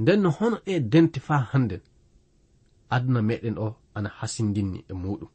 Nden 0.00 0.20
no 0.22 0.30
hono 0.30 0.56
ɗe 0.66 0.74
dente 0.92 1.18
faa 1.20 1.42
hannden 1.52 1.82
aduna 2.94 3.20
meɗen 3.28 3.56
o 3.58 3.76
ana 3.94 4.08
hasindinni 4.18 4.78
e 4.88 4.92
muɗum 5.02 5.30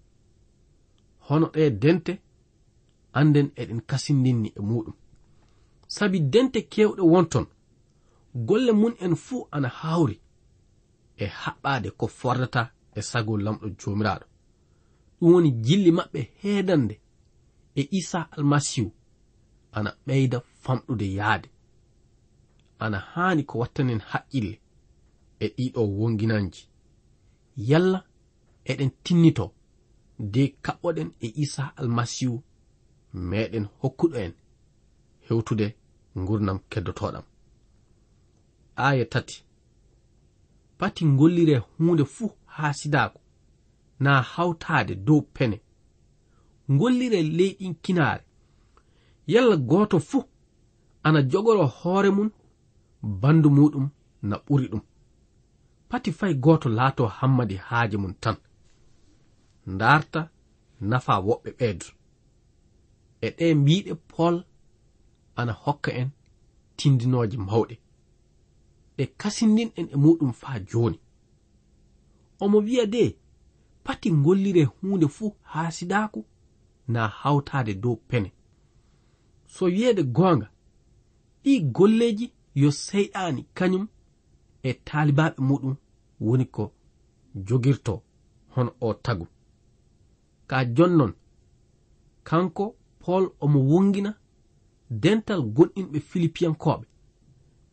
hono 1.27 1.45
ɗe 1.53 1.63
dente 1.83 2.13
anden 3.13 3.47
eɗen 3.61 3.81
kasindinni 3.89 4.49
e 4.55 4.61
muɗum. 4.69 4.93
Sabi 5.95 6.19
dente 6.19 6.59
kewɗe 6.73 7.01
wonton 7.13 7.45
golle 8.47 8.71
mun 8.71 8.93
en 8.99 9.15
fuu 9.15 9.47
ana 9.51 9.67
hawri 9.79 10.15
e 11.17 11.25
haɓɓade 11.25 11.89
ko 11.99 12.07
fordata 12.07 12.61
e 12.95 13.01
sago 13.01 13.37
lamɗo 13.37 13.67
jomiraɗo 13.79 14.25
ɗum 15.19 15.31
woni 15.33 15.51
jilli 15.65 15.91
maɓɓe 15.97 16.19
heedande 16.41 16.95
e 17.75 17.87
isa 17.99 18.19
almasihu 18.35 18.91
ana 19.71 19.91
ɓeyda 20.05 20.37
famɗude 20.63 21.05
yahde 21.17 21.49
ana 22.79 22.99
haani 22.99 23.43
ko 23.49 23.59
wattanen 23.59 23.99
haqqille 24.11 24.59
e 25.39 25.45
ɗiɗo 25.55 25.81
wonginanji. 25.99 26.67
Yalla 27.69 27.99
eɗen 28.65 28.91
tinnito 29.03 29.45
de 30.33 30.43
kaɓɓoɗen 30.65 31.09
e 31.19 31.27
isa 31.43 31.63
almasihu 31.79 32.43
meɗen 33.13 33.65
hokkuɗo 33.79 34.17
en 34.25 34.33
hewtude 35.27 35.67
gurnam 36.15 36.59
keddotoɗam. 36.71 37.23
Aya 38.75 39.05
tati 39.05 39.43
pati 40.77 41.05
gollire 41.05 41.57
hunde 41.77 42.03
fuu 42.05 42.31
haa 42.45 42.73
sidaako 42.73 43.19
na 43.99 44.21
hawtaade 44.21 44.95
dow 44.95 45.21
pene. 45.21 45.57
Gollire 46.69 47.19
ley 47.37 47.51
ɗinkinaare 47.59 48.23
yalla 49.27 49.55
gooto 49.57 49.99
fuu 49.99 50.23
ana 51.03 51.21
jogoro 51.21 51.65
hoore 51.67 52.09
mum 52.09 52.29
bandu 53.21 53.49
muɗum 53.49 53.87
na 54.21 54.35
ɓuri 54.45 54.67
ɗum. 54.71 54.81
Pati 55.89 56.11
fay 56.11 56.33
gooto 56.33 56.69
laato 56.69 57.07
hammadi 57.07 57.55
haaje 57.55 57.97
mum 57.97 58.13
tan. 58.13 58.37
Ndarta 59.67 60.21
nafa 60.89 61.13
woɓɓe 61.27 61.49
ɓeydu 61.59 61.85
e 63.25 63.27
ɗe 63.37 63.45
mbiɗe 63.61 63.93
pol 64.11 64.35
ana 65.39 65.53
hokka 65.63 65.91
en 66.01 66.09
tindinoje 66.77 67.37
mawɗe. 67.47 67.75
Ɗe 68.95 69.03
kasindin 69.19 69.69
en 69.79 69.87
e 69.93 69.95
muɗum 70.03 70.31
faa 70.41 70.57
joni. 70.69 70.99
Omo 72.43 72.57
wiya 72.65 72.85
de 72.85 73.03
pati 73.83 74.07
gollire 74.23 74.63
hunde 74.75 75.07
fuu 75.15 75.31
haa 75.51 75.71
sidaku 75.77 76.19
na 76.87 77.01
hawtade 77.07 77.73
dow 77.83 77.95
pene. 78.09 78.29
So 79.53 79.65
wiyeede 79.65 80.03
goonga 80.15 80.47
ɗi 81.43 81.53
golleji 81.75 82.25
yo 82.61 82.69
seyɗani 82.71 83.41
kañum 83.57 83.85
e 84.63 84.69
taalibaɓe 84.87 85.39
muɗum 85.47 85.75
woni 86.25 86.45
ko 86.55 86.63
jogirto 87.47 87.93
hono 88.53 88.71
o 88.81 88.93
tagu. 88.93 89.27
Ka 90.47 90.65
jonnon 90.75 91.13
kanko 92.23 92.65
paul 93.03 93.25
omo 93.43 93.59
wongina 93.71 94.11
dental 95.03 95.41
gonɗinɓe 95.55 95.99
filipiyankoɓe. 96.09 96.85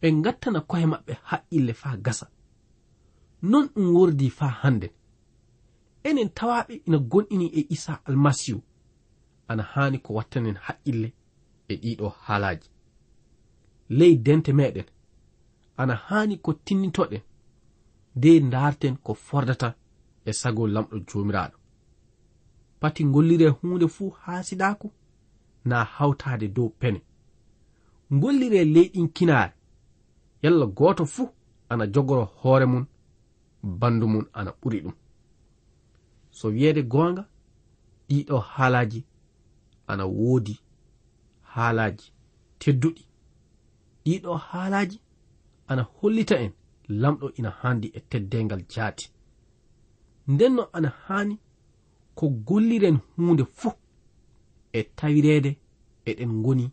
Ɓe 0.01 0.07
gattana 0.25 0.61
kohe 0.71 0.87
maɓɓe 0.93 1.13
haqqille 1.29 1.73
faa 1.81 1.97
gasa. 2.05 2.27
Non 3.51 3.65
ɗum 3.75 3.87
wordi 3.97 4.31
faa 4.39 4.53
hannden 4.63 4.91
enen 6.09 6.29
tawaɓe 6.37 6.75
ina 6.87 6.99
gonɗini 7.11 7.47
e 7.59 7.67
isa 7.75 7.93
almasihu. 8.09 8.61
Ana 9.49 9.63
haani 9.73 9.99
ko 10.05 10.11
wattanen 10.15 10.57
haqqille 10.67 11.09
e 11.69 11.75
ɗiɗo 11.83 12.07
haalaji. 12.25 12.69
Ley 13.99 14.15
dente 14.17 14.53
meɗen. 14.53 14.87
Ana 15.77 15.95
haani 16.07 16.35
ko 16.45 16.51
tinnitoɗen 16.65 17.23
de 18.17 18.41
darten 18.41 18.97
ko 18.97 19.15
fordata 19.15 19.69
e 20.25 20.33
sago 20.33 20.67
lamɗo 20.67 20.97
jomiraɗo 21.09 21.57
pati 22.81 23.05
gollire 23.05 23.49
hunde 23.49 23.87
fuu 23.89 24.11
haa 24.11 24.43
siɗaku 24.43 24.91
na 25.65 25.85
hawtaade 25.85 26.49
dow 26.49 26.69
pene. 26.69 27.01
Gollire 28.11 28.65
leyɗin 28.65 29.09
kinaare 29.09 29.53
yalla 30.43 30.67
gooto 30.67 31.05
fuu 31.07 31.29
ana 31.69 31.87
jogoro 31.87 32.25
hoore 32.25 32.67
mum 32.67 32.87
bandu 33.63 34.07
mum 34.09 34.25
ana 34.33 34.51
ɓuri 34.61 34.81
ɗum. 34.85 34.93
So 36.31 36.49
wiyeede 36.49 36.83
goonga 36.83 37.25
ɗiɗo 38.09 38.39
haalaji 38.39 39.05
ana 39.87 40.05
woodi 40.07 40.55
haalaji 41.43 42.13
tedduɗi. 42.59 43.03
Ɗiɗo 44.05 44.37
haalaji 44.49 45.01
ana 45.69 45.83
hollita 45.83 46.37
en 46.45 46.53
lamɗo 46.89 47.27
ina 47.39 47.51
handi 47.51 47.89
e 47.95 48.01
teddengal 48.01 48.63
jaati. 48.69 49.13
Ndenno 50.29 50.69
ana 50.73 50.89
haani 50.89 51.39
ko 52.15 52.29
golliren 52.29 52.99
hunde 53.17 53.45
fuu 53.45 53.73
e 54.73 54.83
tawirede 54.99 55.51
eɗen 56.11 56.33
ngoni. 56.41 56.71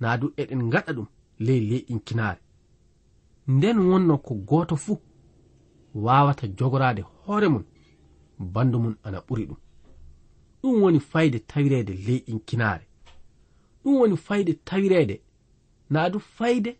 Naa 0.00 0.16
du 0.20 0.26
eɗen 0.40 0.70
gaɗa 0.72 0.92
ɗum 0.96 1.06
ley 1.46 1.60
leyɗinkinaare 1.70 2.40
nden 3.48 3.78
wonno 3.88 4.14
ko 4.26 4.34
gooto 4.48 4.76
fuu 4.76 4.98
waawata 6.04 6.46
jogoraade 6.58 7.02
hoore 7.02 7.48
mum 7.54 7.64
bandu 8.54 8.78
mum 8.78 8.94
ana 9.06 9.18
ɓuri 9.26 9.44
ɗum. 9.48 9.56
Ɗum 10.62 10.82
woni 10.82 11.00
fayde 11.00 11.38
tawireede 11.50 11.92
leyɗinkinaare 12.06 12.84
ɗum 13.82 13.94
woni 14.00 14.16
fayde 14.16 14.52
tawireede 14.68 15.16
naa 15.90 16.08
du 16.10 16.18
fayde 16.20 16.70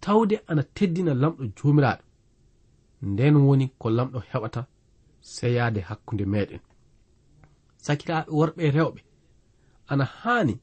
tawde 0.00 0.36
ana 0.48 0.62
teddina 0.76 1.12
lamɗo 1.22 1.42
joomiraaɗo 1.56 2.04
nden 3.02 3.36
woni 3.46 3.66
ko 3.80 3.86
lamɗo 3.90 4.18
heɓata 4.30 4.62
seyaade 5.20 5.80
hakkunde 5.88 6.24
meɗen. 6.32 6.60
Sakiraaɓe 7.84 8.30
worɓe 8.38 8.70
rewɓe 8.76 9.00
ana 9.92 10.04
haani 10.04 10.54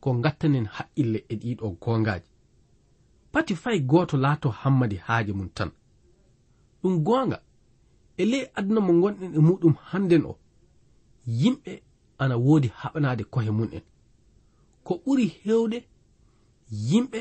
ko 0.00 0.08
gattanen 0.24 0.66
haqqille 0.74 1.18
e 1.28 1.34
ɗiɗo 1.42 1.66
gongaji 1.82 2.30
pati 3.32 3.54
fay 3.62 3.78
goto 3.80 4.16
laato 4.16 4.48
hammadi 4.50 4.96
haaje 4.96 5.32
mum 5.32 5.48
tan. 5.48 5.70
Ɗum 6.82 6.94
gonga 7.06 7.38
e 8.16 8.24
ley 8.30 8.44
aduna 8.58 8.80
mo 8.86 8.92
gonɗen 9.02 9.34
e 9.38 9.40
muɗum 9.48 9.74
hannden 9.88 10.24
o 10.30 10.38
yimɓe 11.40 11.72
ana 12.22 12.36
woodi 12.44 12.68
haɓanade 12.80 13.24
kohe 13.32 13.50
mum'en. 13.58 13.84
Ko 14.86 14.92
ɓuri 15.04 15.26
hewde 15.42 15.78
yimɓe 16.88 17.20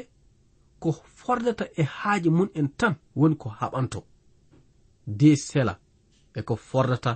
ko 0.82 0.90
fordata 1.20 1.66
e 1.80 1.84
haaje 1.98 2.30
mum'en 2.38 2.68
tan 2.80 2.94
woni 3.16 3.36
ko 3.42 3.48
haɓanto. 3.60 4.00
De 5.20 5.36
sela 5.36 5.74
e 6.36 6.42
ko 6.48 6.56
fordata 6.56 7.12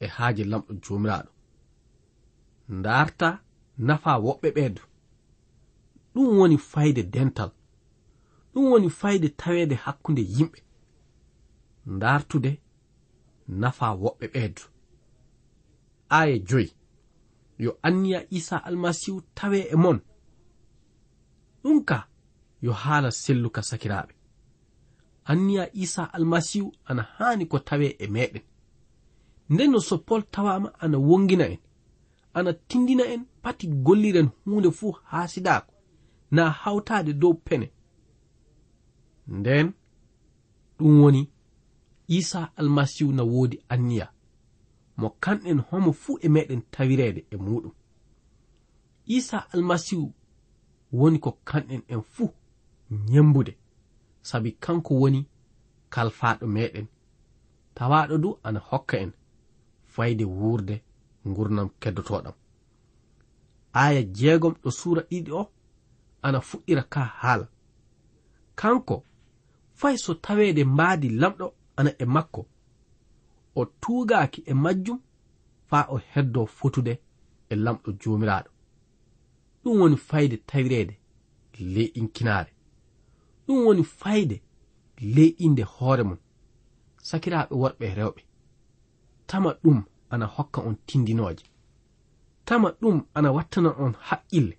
e 0.00 0.06
haaje 0.16 0.42
lamɗo 0.50 0.72
jomiraɗo 0.84 1.30
ndarta 2.78 3.28
nafa 3.86 4.12
woɓɓe 4.24 4.48
ɓeedu 4.56 4.82
ɗum 6.14 6.28
woni 6.38 6.56
fayde 6.58 7.02
dental. 7.14 7.50
Ɗum 8.52 8.64
woni 8.70 8.88
fayde 9.00 9.28
taweede 9.40 9.74
hakkunde 9.84 10.22
yimɓe. 10.36 10.58
Ndartude 11.86 12.50
nafa 13.60 13.86
woɓɓe 14.02 14.26
ɓeedu 14.34 14.62
aya 16.18 16.36
joyi. 16.48 16.68
Yo 17.58 17.70
anniya 17.86 18.20
isa 18.30 18.56
almasihu 18.68 19.22
tawe 19.34 19.58
e 19.72 19.76
mon. 19.76 19.98
Ɗum 21.62 21.84
ka 21.84 22.08
yo 22.62 22.72
haala 22.72 23.10
selluka 23.10 23.62
sakiraaɓe. 23.62 24.12
Anniya 25.24 25.64
isa 25.72 26.02
almasihu 26.16 26.72
ana 26.84 27.02
haani 27.02 27.44
ko 27.50 27.58
tawe 27.58 27.86
e 27.98 28.06
meɗen 28.06 28.42
ndenno 29.50 29.80
so 29.80 29.98
pol 29.98 30.22
tawama 30.22 30.72
ana 30.80 30.98
wongina 30.98 31.44
en. 31.44 31.58
ana 32.34 32.52
tindina 32.52 33.04
en 33.04 33.24
pati 33.42 33.66
golliren 33.68 34.28
hunde 34.44 34.70
fuu 34.70 34.90
haa 34.90 35.28
sidaako 35.28 35.74
na 36.30 36.50
hawtaade 36.50 37.12
dow 37.12 37.34
pene. 37.34 37.72
Nden 39.26 39.72
ɗum 40.78 41.02
woni 41.02 41.30
isa 42.08 42.52
almasihu 42.56 43.12
na 43.12 43.22
woodi 43.22 43.64
anniya. 43.68 44.12
Mo 44.96 45.08
kanɗen 45.20 45.60
homo 45.68 45.92
fuu 45.92 46.18
e 46.20 46.28
meɗen 46.28 46.62
tawireede 46.70 47.26
e 47.30 47.36
muɗum 47.36 47.72
isa 49.06 49.50
almasihu 49.52 50.12
woni 50.92 51.18
ko 51.18 51.30
kanɗen 51.44 51.82
en 51.88 52.02
fuu 52.02 52.30
nyembude 52.90 53.58
sabi 54.22 54.52
kanko 54.52 54.94
woni 54.94 55.26
kalfaɗo 55.90 56.46
meɗen 56.46 56.86
tawaɗo 57.74 58.18
du 58.22 58.38
ana 58.42 58.60
hokka 58.60 58.96
en 58.98 59.12
fayde 59.86 60.24
wuurde 60.24 60.82
gurdam 61.24 61.68
keddotoɗam. 61.80 62.34
Aya 63.72 64.02
jeegom 64.02 64.54
ɗo 64.62 64.70
suura 64.70 65.02
ɗiɗi 65.10 65.30
o 65.32 65.42
ana 66.22 66.40
fuɗɗira 66.40 66.82
ka 66.92 67.00
haala. 67.20 67.48
Kanko 68.54 69.04
fay 69.74 69.96
so 69.98 70.14
taweede 70.14 70.64
mbaadi 70.64 71.08
lamɗo 71.08 71.54
ana 71.76 71.90
e 71.98 72.04
makko 72.04 72.46
o 73.54 73.64
tuugaaki 73.64 74.40
e 74.46 74.54
majjum 74.54 74.98
faa 75.68 75.86
o 75.88 75.96
heddo 76.12 76.46
fotude 76.46 76.92
e 77.48 77.54
lamɗo 77.56 77.92
joomiraaɗo. 78.00 78.50
Ɗum 79.62 79.80
woni 79.80 79.96
fayde 79.96 80.36
tawireede 80.36 80.94
ley 81.58 81.92
inkinaare 81.94 82.52
ɗum 83.46 83.64
woni 83.66 83.84
fayde 83.84 84.42
ley 85.00 85.34
inde 85.38 85.62
hoore 85.62 86.02
mum 86.02 86.18
sakiraaɓe 87.02 87.54
worɓe 87.62 87.84
e 87.90 87.94
rewɓe. 87.94 88.22
Tama 89.26 89.50
ɗum 89.62 89.84
ana 90.10 90.26
hokka 90.26 90.60
on 90.60 90.76
tindinooje 90.86 91.44
tama 92.50 92.70
ɗum 92.80 93.02
ana 93.14 93.32
wattana 93.32 93.70
on 93.78 93.92
haqqille. 94.08 94.58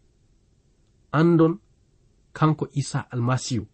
Andon 1.11 1.59
kanko 2.33 2.67
isa 2.71 3.11
almasihu. 3.11 3.67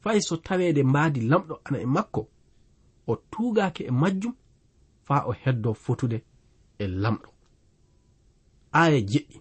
Fay 0.00 0.20
so 0.20 0.36
taweede 0.36 0.82
mbaadi 0.82 1.20
lamɗo 1.20 1.60
ana 1.64 1.78
e 1.80 1.86
makko 1.86 2.28
o 3.06 3.16
tuugaake 3.30 3.84
e 3.84 3.90
majjum 3.90 4.34
faa 5.06 5.24
o 5.26 5.32
heddo 5.32 5.74
fotude 5.74 6.24
e 6.78 6.86
lamɗo. 7.02 7.28
Aya 8.72 9.00
jeɗɗi. 9.00 9.40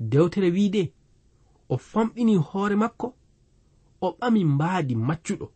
Dewtere 0.00 0.50
wiide 0.50 0.92
o 1.68 1.76
famɗini 1.76 2.36
hoore 2.36 2.76
makko 2.76 3.08
o 4.00 4.08
ɓami 4.18 4.44
mbaadi 4.44 4.94
maccuɗo 5.08 5.46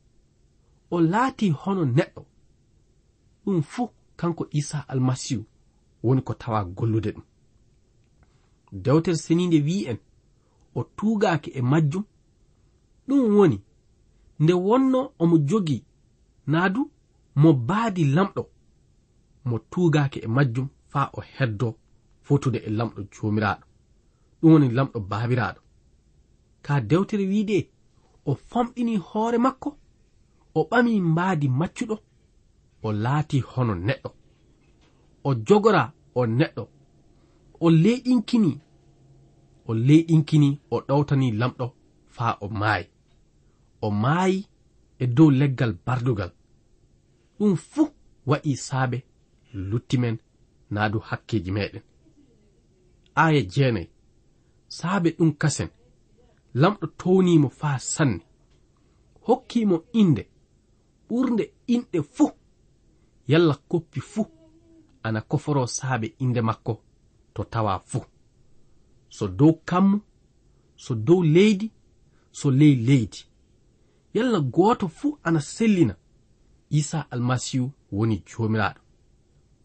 o 0.91 1.01
laati 1.01 1.51
hono 1.51 1.85
neɗɗo. 1.85 2.23
Ɗum 3.45 3.63
fuu 3.63 3.89
kanko 4.21 4.47
isa 4.51 4.89
almasihu 4.89 5.45
woni 6.03 6.23
ko 6.23 6.35
tawa 6.35 6.65
gollude 6.65 7.11
ɗum. 7.13 7.25
Dewtere 8.73 9.17
seninde 9.17 9.59
wi' 9.67 9.87
en 9.91 9.99
o 10.75 10.83
tuugaaki 10.97 11.51
e 11.51 11.63
majjum 11.63 12.05
ɗum 13.09 13.37
woni 13.37 13.59
nde 14.39 14.53
wonno 14.53 15.01
omo 15.19 15.37
jogi 15.39 15.85
naadu 16.47 16.91
mo 17.37 17.53
baadi 17.53 18.05
lamɗo 18.05 18.43
mo 19.45 19.59
tuugaaki 19.71 20.19
e 20.19 20.27
majjum 20.37 20.69
faa 20.93 21.11
o 21.13 21.21
heddo 21.35 21.69
fotude 22.27 22.59
e 22.59 22.71
lamɗo 22.79 23.01
joomiraaɗo. 23.13 23.65
Ɗum 24.41 24.53
woni 24.53 24.69
lamɗo 24.69 24.99
baabiraaɗo. 25.11 25.61
Ka 26.63 26.81
dewtere 26.81 27.25
wiide 27.33 27.59
o 28.27 28.35
famɗini 28.35 28.97
hoore 28.97 29.39
makko 29.39 29.71
o 30.55 30.61
ɓami 30.71 31.01
mbaadi 31.01 31.49
maccuɗo 31.49 31.97
o 32.83 32.93
laati 32.93 33.39
hono 33.51 33.75
neɗɗo. 33.87 34.11
O 35.29 35.31
jogora 35.47 35.83
o 36.15 36.27
neɗɗo. 36.39 36.65
O 37.65 37.67
leyɗinkini 37.83 38.53
o 39.69 39.75
leyɗinkini 39.87 40.49
o 40.71 40.77
ɗowtani 40.89 41.27
lamɗo 41.41 41.67
faa 42.15 42.33
o 42.45 42.47
maayi. 42.61 42.87
O 43.83 43.91
maayi 44.03 44.39
e 44.99 45.07
dow 45.07 45.31
leggal 45.41 45.73
bardugal. 45.87 46.33
Ɗum 47.39 47.57
fuu 47.71 47.89
wa'i 48.27 48.57
saabe 48.57 48.99
lutti 49.71 49.97
men 50.03 50.17
naa 50.71 50.89
du 50.93 50.99
hakkeji 51.09 51.51
meɗen 51.57 51.83
aya 53.15 53.41
jeenayi 53.53 53.89
saabe 54.69 55.09
ɗum 55.19 55.31
kasen 55.41 55.71
lamɗo 56.55 56.87
townimo 57.01 57.49
faa 57.61 57.79
sanne. 57.79 58.23
Hokkimo 59.27 59.77
inde 60.01 60.23
ɓurnde 61.09 61.45
inɗe 61.75 61.99
fuu 62.15 62.31
yalla 63.33 63.55
koppi 63.71 64.01
fuu 64.01 64.27
ana 65.03 65.21
koforo 65.21 65.67
saabe 65.67 66.15
inde 66.19 66.41
makko 66.41 66.83
to 67.35 67.45
tawa 67.45 67.79
fuu. 67.79 68.05
So 69.09 69.29
dow 69.29 69.53
kammu 69.65 70.01
so 70.77 70.95
dow 70.95 71.23
leydi 71.23 71.71
so 72.31 72.51
ley 72.51 72.75
leydi. 72.89 73.21
Yalla 74.15 74.41
gooto 74.41 74.89
fuu 74.89 75.19
ana 75.23 75.41
sellina. 75.41 75.95
Isa 76.71 77.11
almasihu 77.11 77.71
woni 77.93 78.23
joomiraɗo 78.27 78.81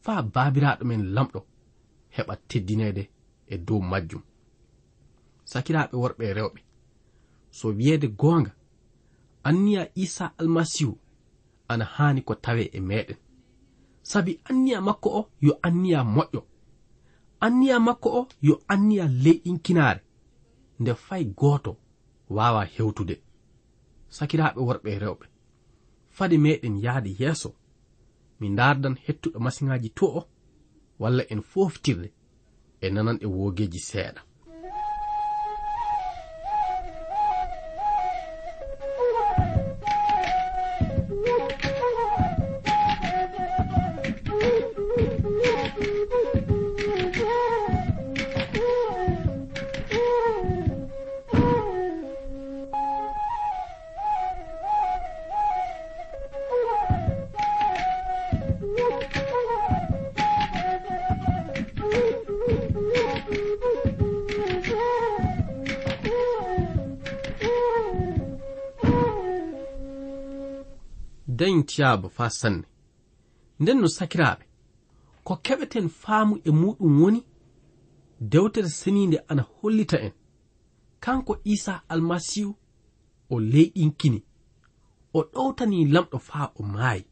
faa 0.03 0.21
baabiraɗo 0.33 0.83
men 0.85 1.01
lamɗo 1.15 1.39
heɓa 2.15 2.35
teddineede 2.47 3.03
e 3.47 3.57
dow 3.57 3.79
majjum. 3.91 4.21
Sakiraaɓe 5.51 5.95
worɓe 6.01 6.23
e 6.29 6.33
rewɓe 6.33 6.59
so 7.57 7.67
wiyeede 7.67 8.07
goonga 8.07 8.51
anniya 9.43 9.83
isa 9.95 10.25
almasihu 10.37 10.97
ana 11.67 11.85
haani 11.85 12.21
ko 12.21 12.35
tawe 12.35 12.63
e 12.73 12.79
meɗen 12.79 13.17
sabi 14.11 14.39
anniya 14.49 14.81
makko 14.81 15.09
o 15.19 15.21
yo 15.41 15.53
anniya 15.67 16.03
moƴƴo. 16.15 16.41
Anniya 17.45 17.79
makko 17.79 18.09
o 18.19 18.27
yo 18.41 18.55
anniya 18.73 19.05
leyɗinkinaare 19.23 20.01
nde 20.79 20.93
fay 21.05 21.23
gooto 21.39 21.71
waawa 22.29 22.65
hewtude. 22.65 23.15
Sakiraaɓe 24.15 24.59
worɓe 24.67 24.89
e 24.95 24.99
rewɓe. 25.03 25.25
Fade 26.15 26.37
meɗen 26.37 26.75
yahde 26.85 27.09
yeeso. 27.19 27.49
Mi 28.39 28.49
ndaardan 28.49 28.95
hettuɗo 29.05 29.37
masiŋaaji 29.45 29.89
to 29.97 30.05
o 30.19 30.21
walla 30.99 31.23
en 31.33 31.41
fooftirde 31.51 32.09
e 32.81 32.89
nanan 32.89 33.17
e 33.21 33.25
woogeeji 33.35 33.79
seeɗa. 33.89 34.21
jaaba 71.85 72.09
faa 72.09 72.29
sanne. 72.29 72.65
Nden 73.59 73.77
no 73.81 73.87
sakiraaɓe 73.97 74.45
ko 75.25 75.33
keɓeten 75.45 75.87
faamu 76.01 76.33
e 76.47 76.51
muɗum 76.61 76.93
woni 77.01 77.21
dewtere 78.31 78.69
seniinde 78.79 79.17
ana 79.31 79.43
hollita 79.55 79.97
en. 80.07 80.13
Kanko 81.03 81.33
isa 81.53 81.73
almasihu 81.91 82.51
o 83.29 83.35
leyɗinkini 83.51 84.19
o 85.13 85.19
ɗowtani 85.33 85.77
lamɗo 85.93 86.17
faa 86.27 86.47
o 86.59 86.63
maayi. 86.73 87.03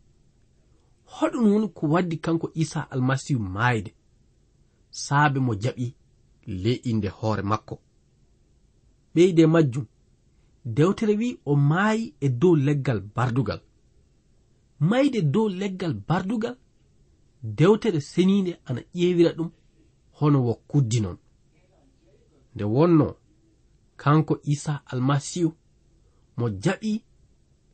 Hoɗum 1.16 1.46
woni 1.54 1.68
ko 1.78 1.84
waddi 1.94 2.18
kanko 2.26 2.48
isa 2.64 2.80
almasihu 2.94 3.40
maayde 3.56 3.92
saabe 5.04 5.40
mo 5.46 5.54
jaɓi 5.64 5.88
leyɗinde 6.64 7.10
hoore 7.18 7.44
makko. 7.52 7.76
Ɓeyde 9.14 9.44
majjum 9.54 9.86
dewtere 10.76 11.14
wi 11.22 11.30
o 11.46 11.56
maayi 11.56 12.04
e 12.20 12.28
dow 12.30 12.56
leggal 12.56 13.00
bardugal. 13.16 13.62
mayde 14.89 15.22
dow 15.34 15.48
leggal 15.50 15.93
bardugal 16.08 16.56
dewtere 17.58 18.02
seniinde 18.02 18.60
ana 18.65 18.82
ƴeewira 18.96 19.32
ɗum 19.38 19.50
hono 20.17 20.38
wokkuddi 20.48 21.00
non. 21.02 21.17
Nde 22.56 22.63
wonno 22.63 23.15
kanko 24.02 24.34
isa 24.43 24.74
almasihu 24.91 25.52
mo 26.38 26.50
jaɓi 26.63 26.91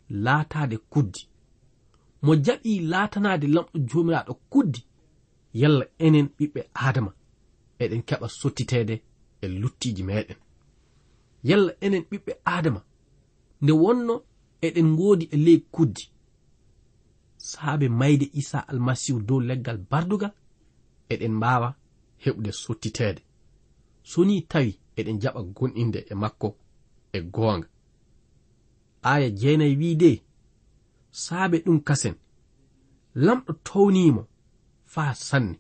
laataade 0.09 0.77
kuddi. 0.77 1.21
Mo 2.21 2.35
jaɓi 2.45 2.71
laatanaade 2.91 3.47
lamɗo 3.55 3.77
joomiraaɗo 3.89 4.33
kuddi 4.51 4.81
yalla 5.53 5.85
enen 6.05 6.27
ɓiɓɓe 6.37 6.61
adama 6.73 7.11
eɗen 7.83 8.01
keɓa 8.07 8.27
sottiteede 8.39 8.95
e 9.41 9.47
luttiiji 9.61 10.03
meɗen 10.09 10.37
yalla 11.43 11.71
enen 11.85 12.03
ɓiɓɓe 12.09 12.31
adama 12.55 12.81
nde 13.61 13.71
wonno 13.83 14.13
eɗen 14.65 14.87
ngoodi 14.93 15.25
e 15.31 15.37
ley 15.45 15.59
kuddi. 15.75 16.03
saabe 17.39 17.89
mayde 17.89 18.29
isa 18.33 18.67
almasihu 18.67 19.19
dow 19.27 19.39
leggal 19.39 19.77
bardugal 19.77 20.33
eɗen 21.09 21.33
mbawa 21.37 21.69
heɓde 22.23 22.51
sottitede 22.51 23.21
so 24.03 24.25
ni 24.25 24.41
tawi 24.41 24.71
eɗen 24.99 25.19
jaɓa 25.21 25.41
gonɗinde 25.55 25.99
e 26.11 26.13
makko 26.21 26.49
e 27.13 27.19
goonga. 27.21 27.67
Aya 29.01 29.29
jeenayi 29.39 29.75
wi 29.81 29.95
de 29.95 30.11
saabe 31.11 31.57
ɗum 31.65 31.79
kasen 31.87 32.15
lamɗo 33.25 33.51
townimo 33.67 34.21
faa 34.93 35.13
sanne. 35.27 35.57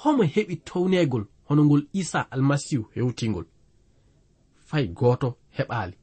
Homo 0.00 0.22
heɓi 0.34 0.54
townegol 0.68 1.24
hono 1.46 1.62
ngol 1.64 1.82
isa 1.92 2.20
almasihu 2.30 2.84
hewtingol. 2.94 3.46
Fay 4.68 4.86
gooto 4.98 5.28
heɓaali 5.56 5.96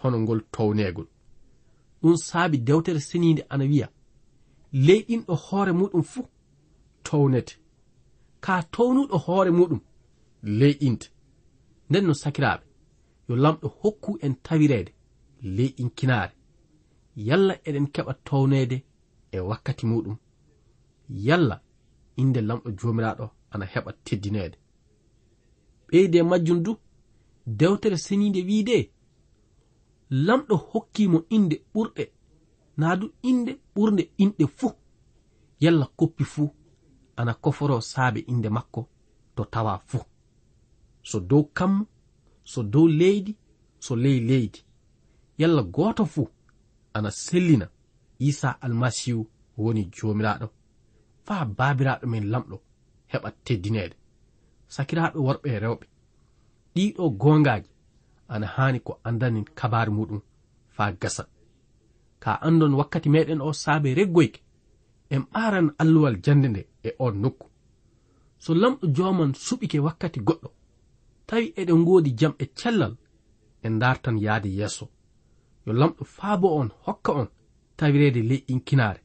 hono 0.00 0.16
ngol 0.20 0.40
townegol 0.54 1.06
ɗum 2.02 2.16
saabi 2.16 2.58
dewtere 2.58 3.00
seniinde 3.00 3.42
ana 3.48 3.64
wiya. 3.64 3.88
Ley 4.72 5.00
ɗinɗo 5.08 5.34
hoore 5.44 5.72
muɗum 5.72 6.02
fuu 6.02 6.24
townete. 7.04 7.54
Ka 8.40 8.62
townuɗo 8.72 9.16
hoore 9.26 9.50
muɗum 9.50 9.80
ley 10.42 10.74
ɗinte 10.80 11.06
nden 11.90 12.04
no 12.06 12.14
sakiraaɓe 12.22 12.64
yo 13.28 13.34
lamɗo 13.36 13.66
hokku 13.80 14.10
en 14.24 14.34
tawireede 14.44 14.92
ley 15.56 15.70
inkinaare 15.82 16.32
yalla 17.16 17.54
eɗen 17.68 17.86
keɓa 17.94 18.12
towneede 18.26 18.76
e 19.32 19.38
wakkati 19.48 19.84
muɗum. 19.90 20.16
Yalla 21.26 21.56
inde 22.16 22.40
lamɗo 22.48 22.68
joomiraaɗo 22.78 23.26
ana 23.52 23.64
heɓa 23.72 23.90
teddineede. 24.04 24.56
Ɓeyde 25.88 26.18
majjum 26.22 26.62
du 26.64 26.72
dewtere 27.46 27.96
seniinde 27.96 28.40
wiide 28.48 28.76
lamɗo 30.10 30.56
hokkimo 30.56 31.24
inde 31.30 31.56
ɓurɗe. 31.74 32.04
Naa 32.76 32.96
du 32.96 33.06
inde 33.22 33.52
ɓurde 33.74 34.02
inɗe 34.18 34.46
fuu. 34.58 34.72
Yalla 35.60 35.86
koppi 35.96 36.24
fuu. 36.24 36.48
Ana 37.16 37.34
koforo 37.34 37.80
saabe 37.80 38.20
inde 38.20 38.48
makko 38.48 38.88
to 39.36 39.44
tawa 39.44 39.78
fuu. 39.78 40.02
So 41.02 41.20
dow 41.20 41.44
kammu 41.54 41.86
so 42.44 42.62
dow 42.62 42.86
leydi 42.88 43.36
so 43.78 43.96
ley 43.96 44.20
leydi. 44.20 44.60
Yalla 45.38 45.62
gooto 45.62 46.04
fuu 46.06 46.28
ana 46.94 47.10
sellina 47.10 47.68
isa 48.18 48.60
almasihu 48.62 49.26
woni 49.58 49.84
joomiraaɗo. 49.94 50.48
Faa 51.26 51.44
baabiraaɗo 51.44 52.06
men 52.06 52.24
lamɗo 52.32 52.56
heɓa 53.12 53.30
teddineede 53.44 53.96
sakiraaɓe 54.74 55.18
worɓe 55.26 55.48
e 55.54 55.58
rewɓe 55.58 55.86
ɗiɗo 56.74 57.10
goongaaji. 57.20 57.68
ana 58.32 58.46
haani 58.54 58.78
ko 58.86 58.92
andanin 59.08 59.46
kabaru 59.58 59.92
muɗum 59.98 60.20
faa 60.76 60.92
gasa. 61.00 61.24
Ka 62.22 62.30
andon 62.46 62.74
wakkati 62.80 63.08
meɗen 63.14 63.40
o 63.48 63.52
saabe 63.62 63.88
reggoyke 63.98 64.40
en 65.14 65.22
ɓaran 65.32 65.68
alluwal 65.82 66.16
jande 66.24 66.48
nde 66.48 66.62
e 66.88 66.90
on 67.04 67.14
nokku. 67.22 67.46
So 68.42 68.50
lamɗo 68.62 68.84
joman 68.96 69.32
suɓike 69.44 69.78
wakkati 69.86 70.20
goɗɗo 70.28 70.48
tawi 71.28 71.46
eɗen 71.60 71.78
ngoodi 71.82 72.10
jam 72.18 72.34
e 72.42 72.44
cellal 72.58 72.94
en 73.66 73.74
dartan 73.82 74.16
yahde 74.24 74.48
yeeso. 74.58 74.86
Yo 75.66 75.72
lamɗo 75.80 76.02
faabo 76.16 76.48
on 76.60 76.68
hokka 76.84 77.10
on 77.20 77.28
tawirede 77.76 78.20
ley 78.30 78.42
inkinaare 78.52 79.00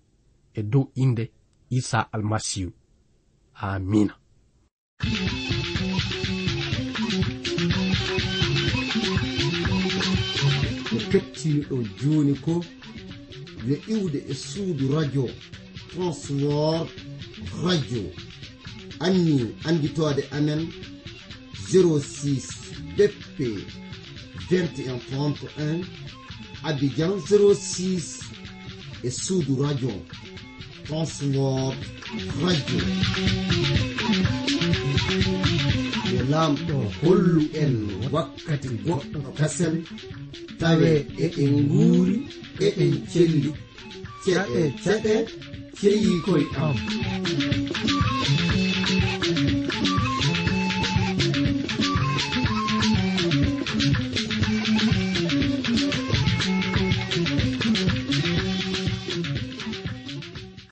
e 0.54 0.62
dow 0.72 0.86
inde 1.04 1.24
isa 1.70 2.00
almasihu 2.14 2.72
amina 3.54 4.14
kettiniɗo 11.16 11.78
joni 12.00 12.34
ko 12.46 12.54
yo 13.68 13.76
iwde 13.96 14.20
e 14.32 14.34
suudu 14.34 14.86
radio 14.96 15.26
transwor 15.90 16.88
radio. 17.64 18.04
Anni 19.00 19.56
anditode 19.64 20.24
amen 20.38 20.62
06 21.72 22.44
bp 22.98 23.38
2131 24.50 25.86
abidjan 26.64 27.12
06 27.12 28.24
e 29.04 29.10
suudu 29.12 29.64
radio 29.64 29.92
transwor 30.88 31.74
radio. 32.44 32.82
yo 36.14 36.22
lamɗo 36.34 36.76
hollu 37.02 37.42
en 37.62 37.74
wakkati 38.14 38.70
goɗɗo 38.86 39.20
kasel 39.38 39.74
tawe 40.60 40.90
eɗen 41.26 41.54
nguuri 41.68 42.16
eɗen 42.66 42.94
celli 43.12 43.50
ceɗe 44.24 44.62
e 44.62 44.74
ceɗe 44.84 45.14
ceyi 45.80 46.12
koye 46.26 46.46
am. 46.66 46.76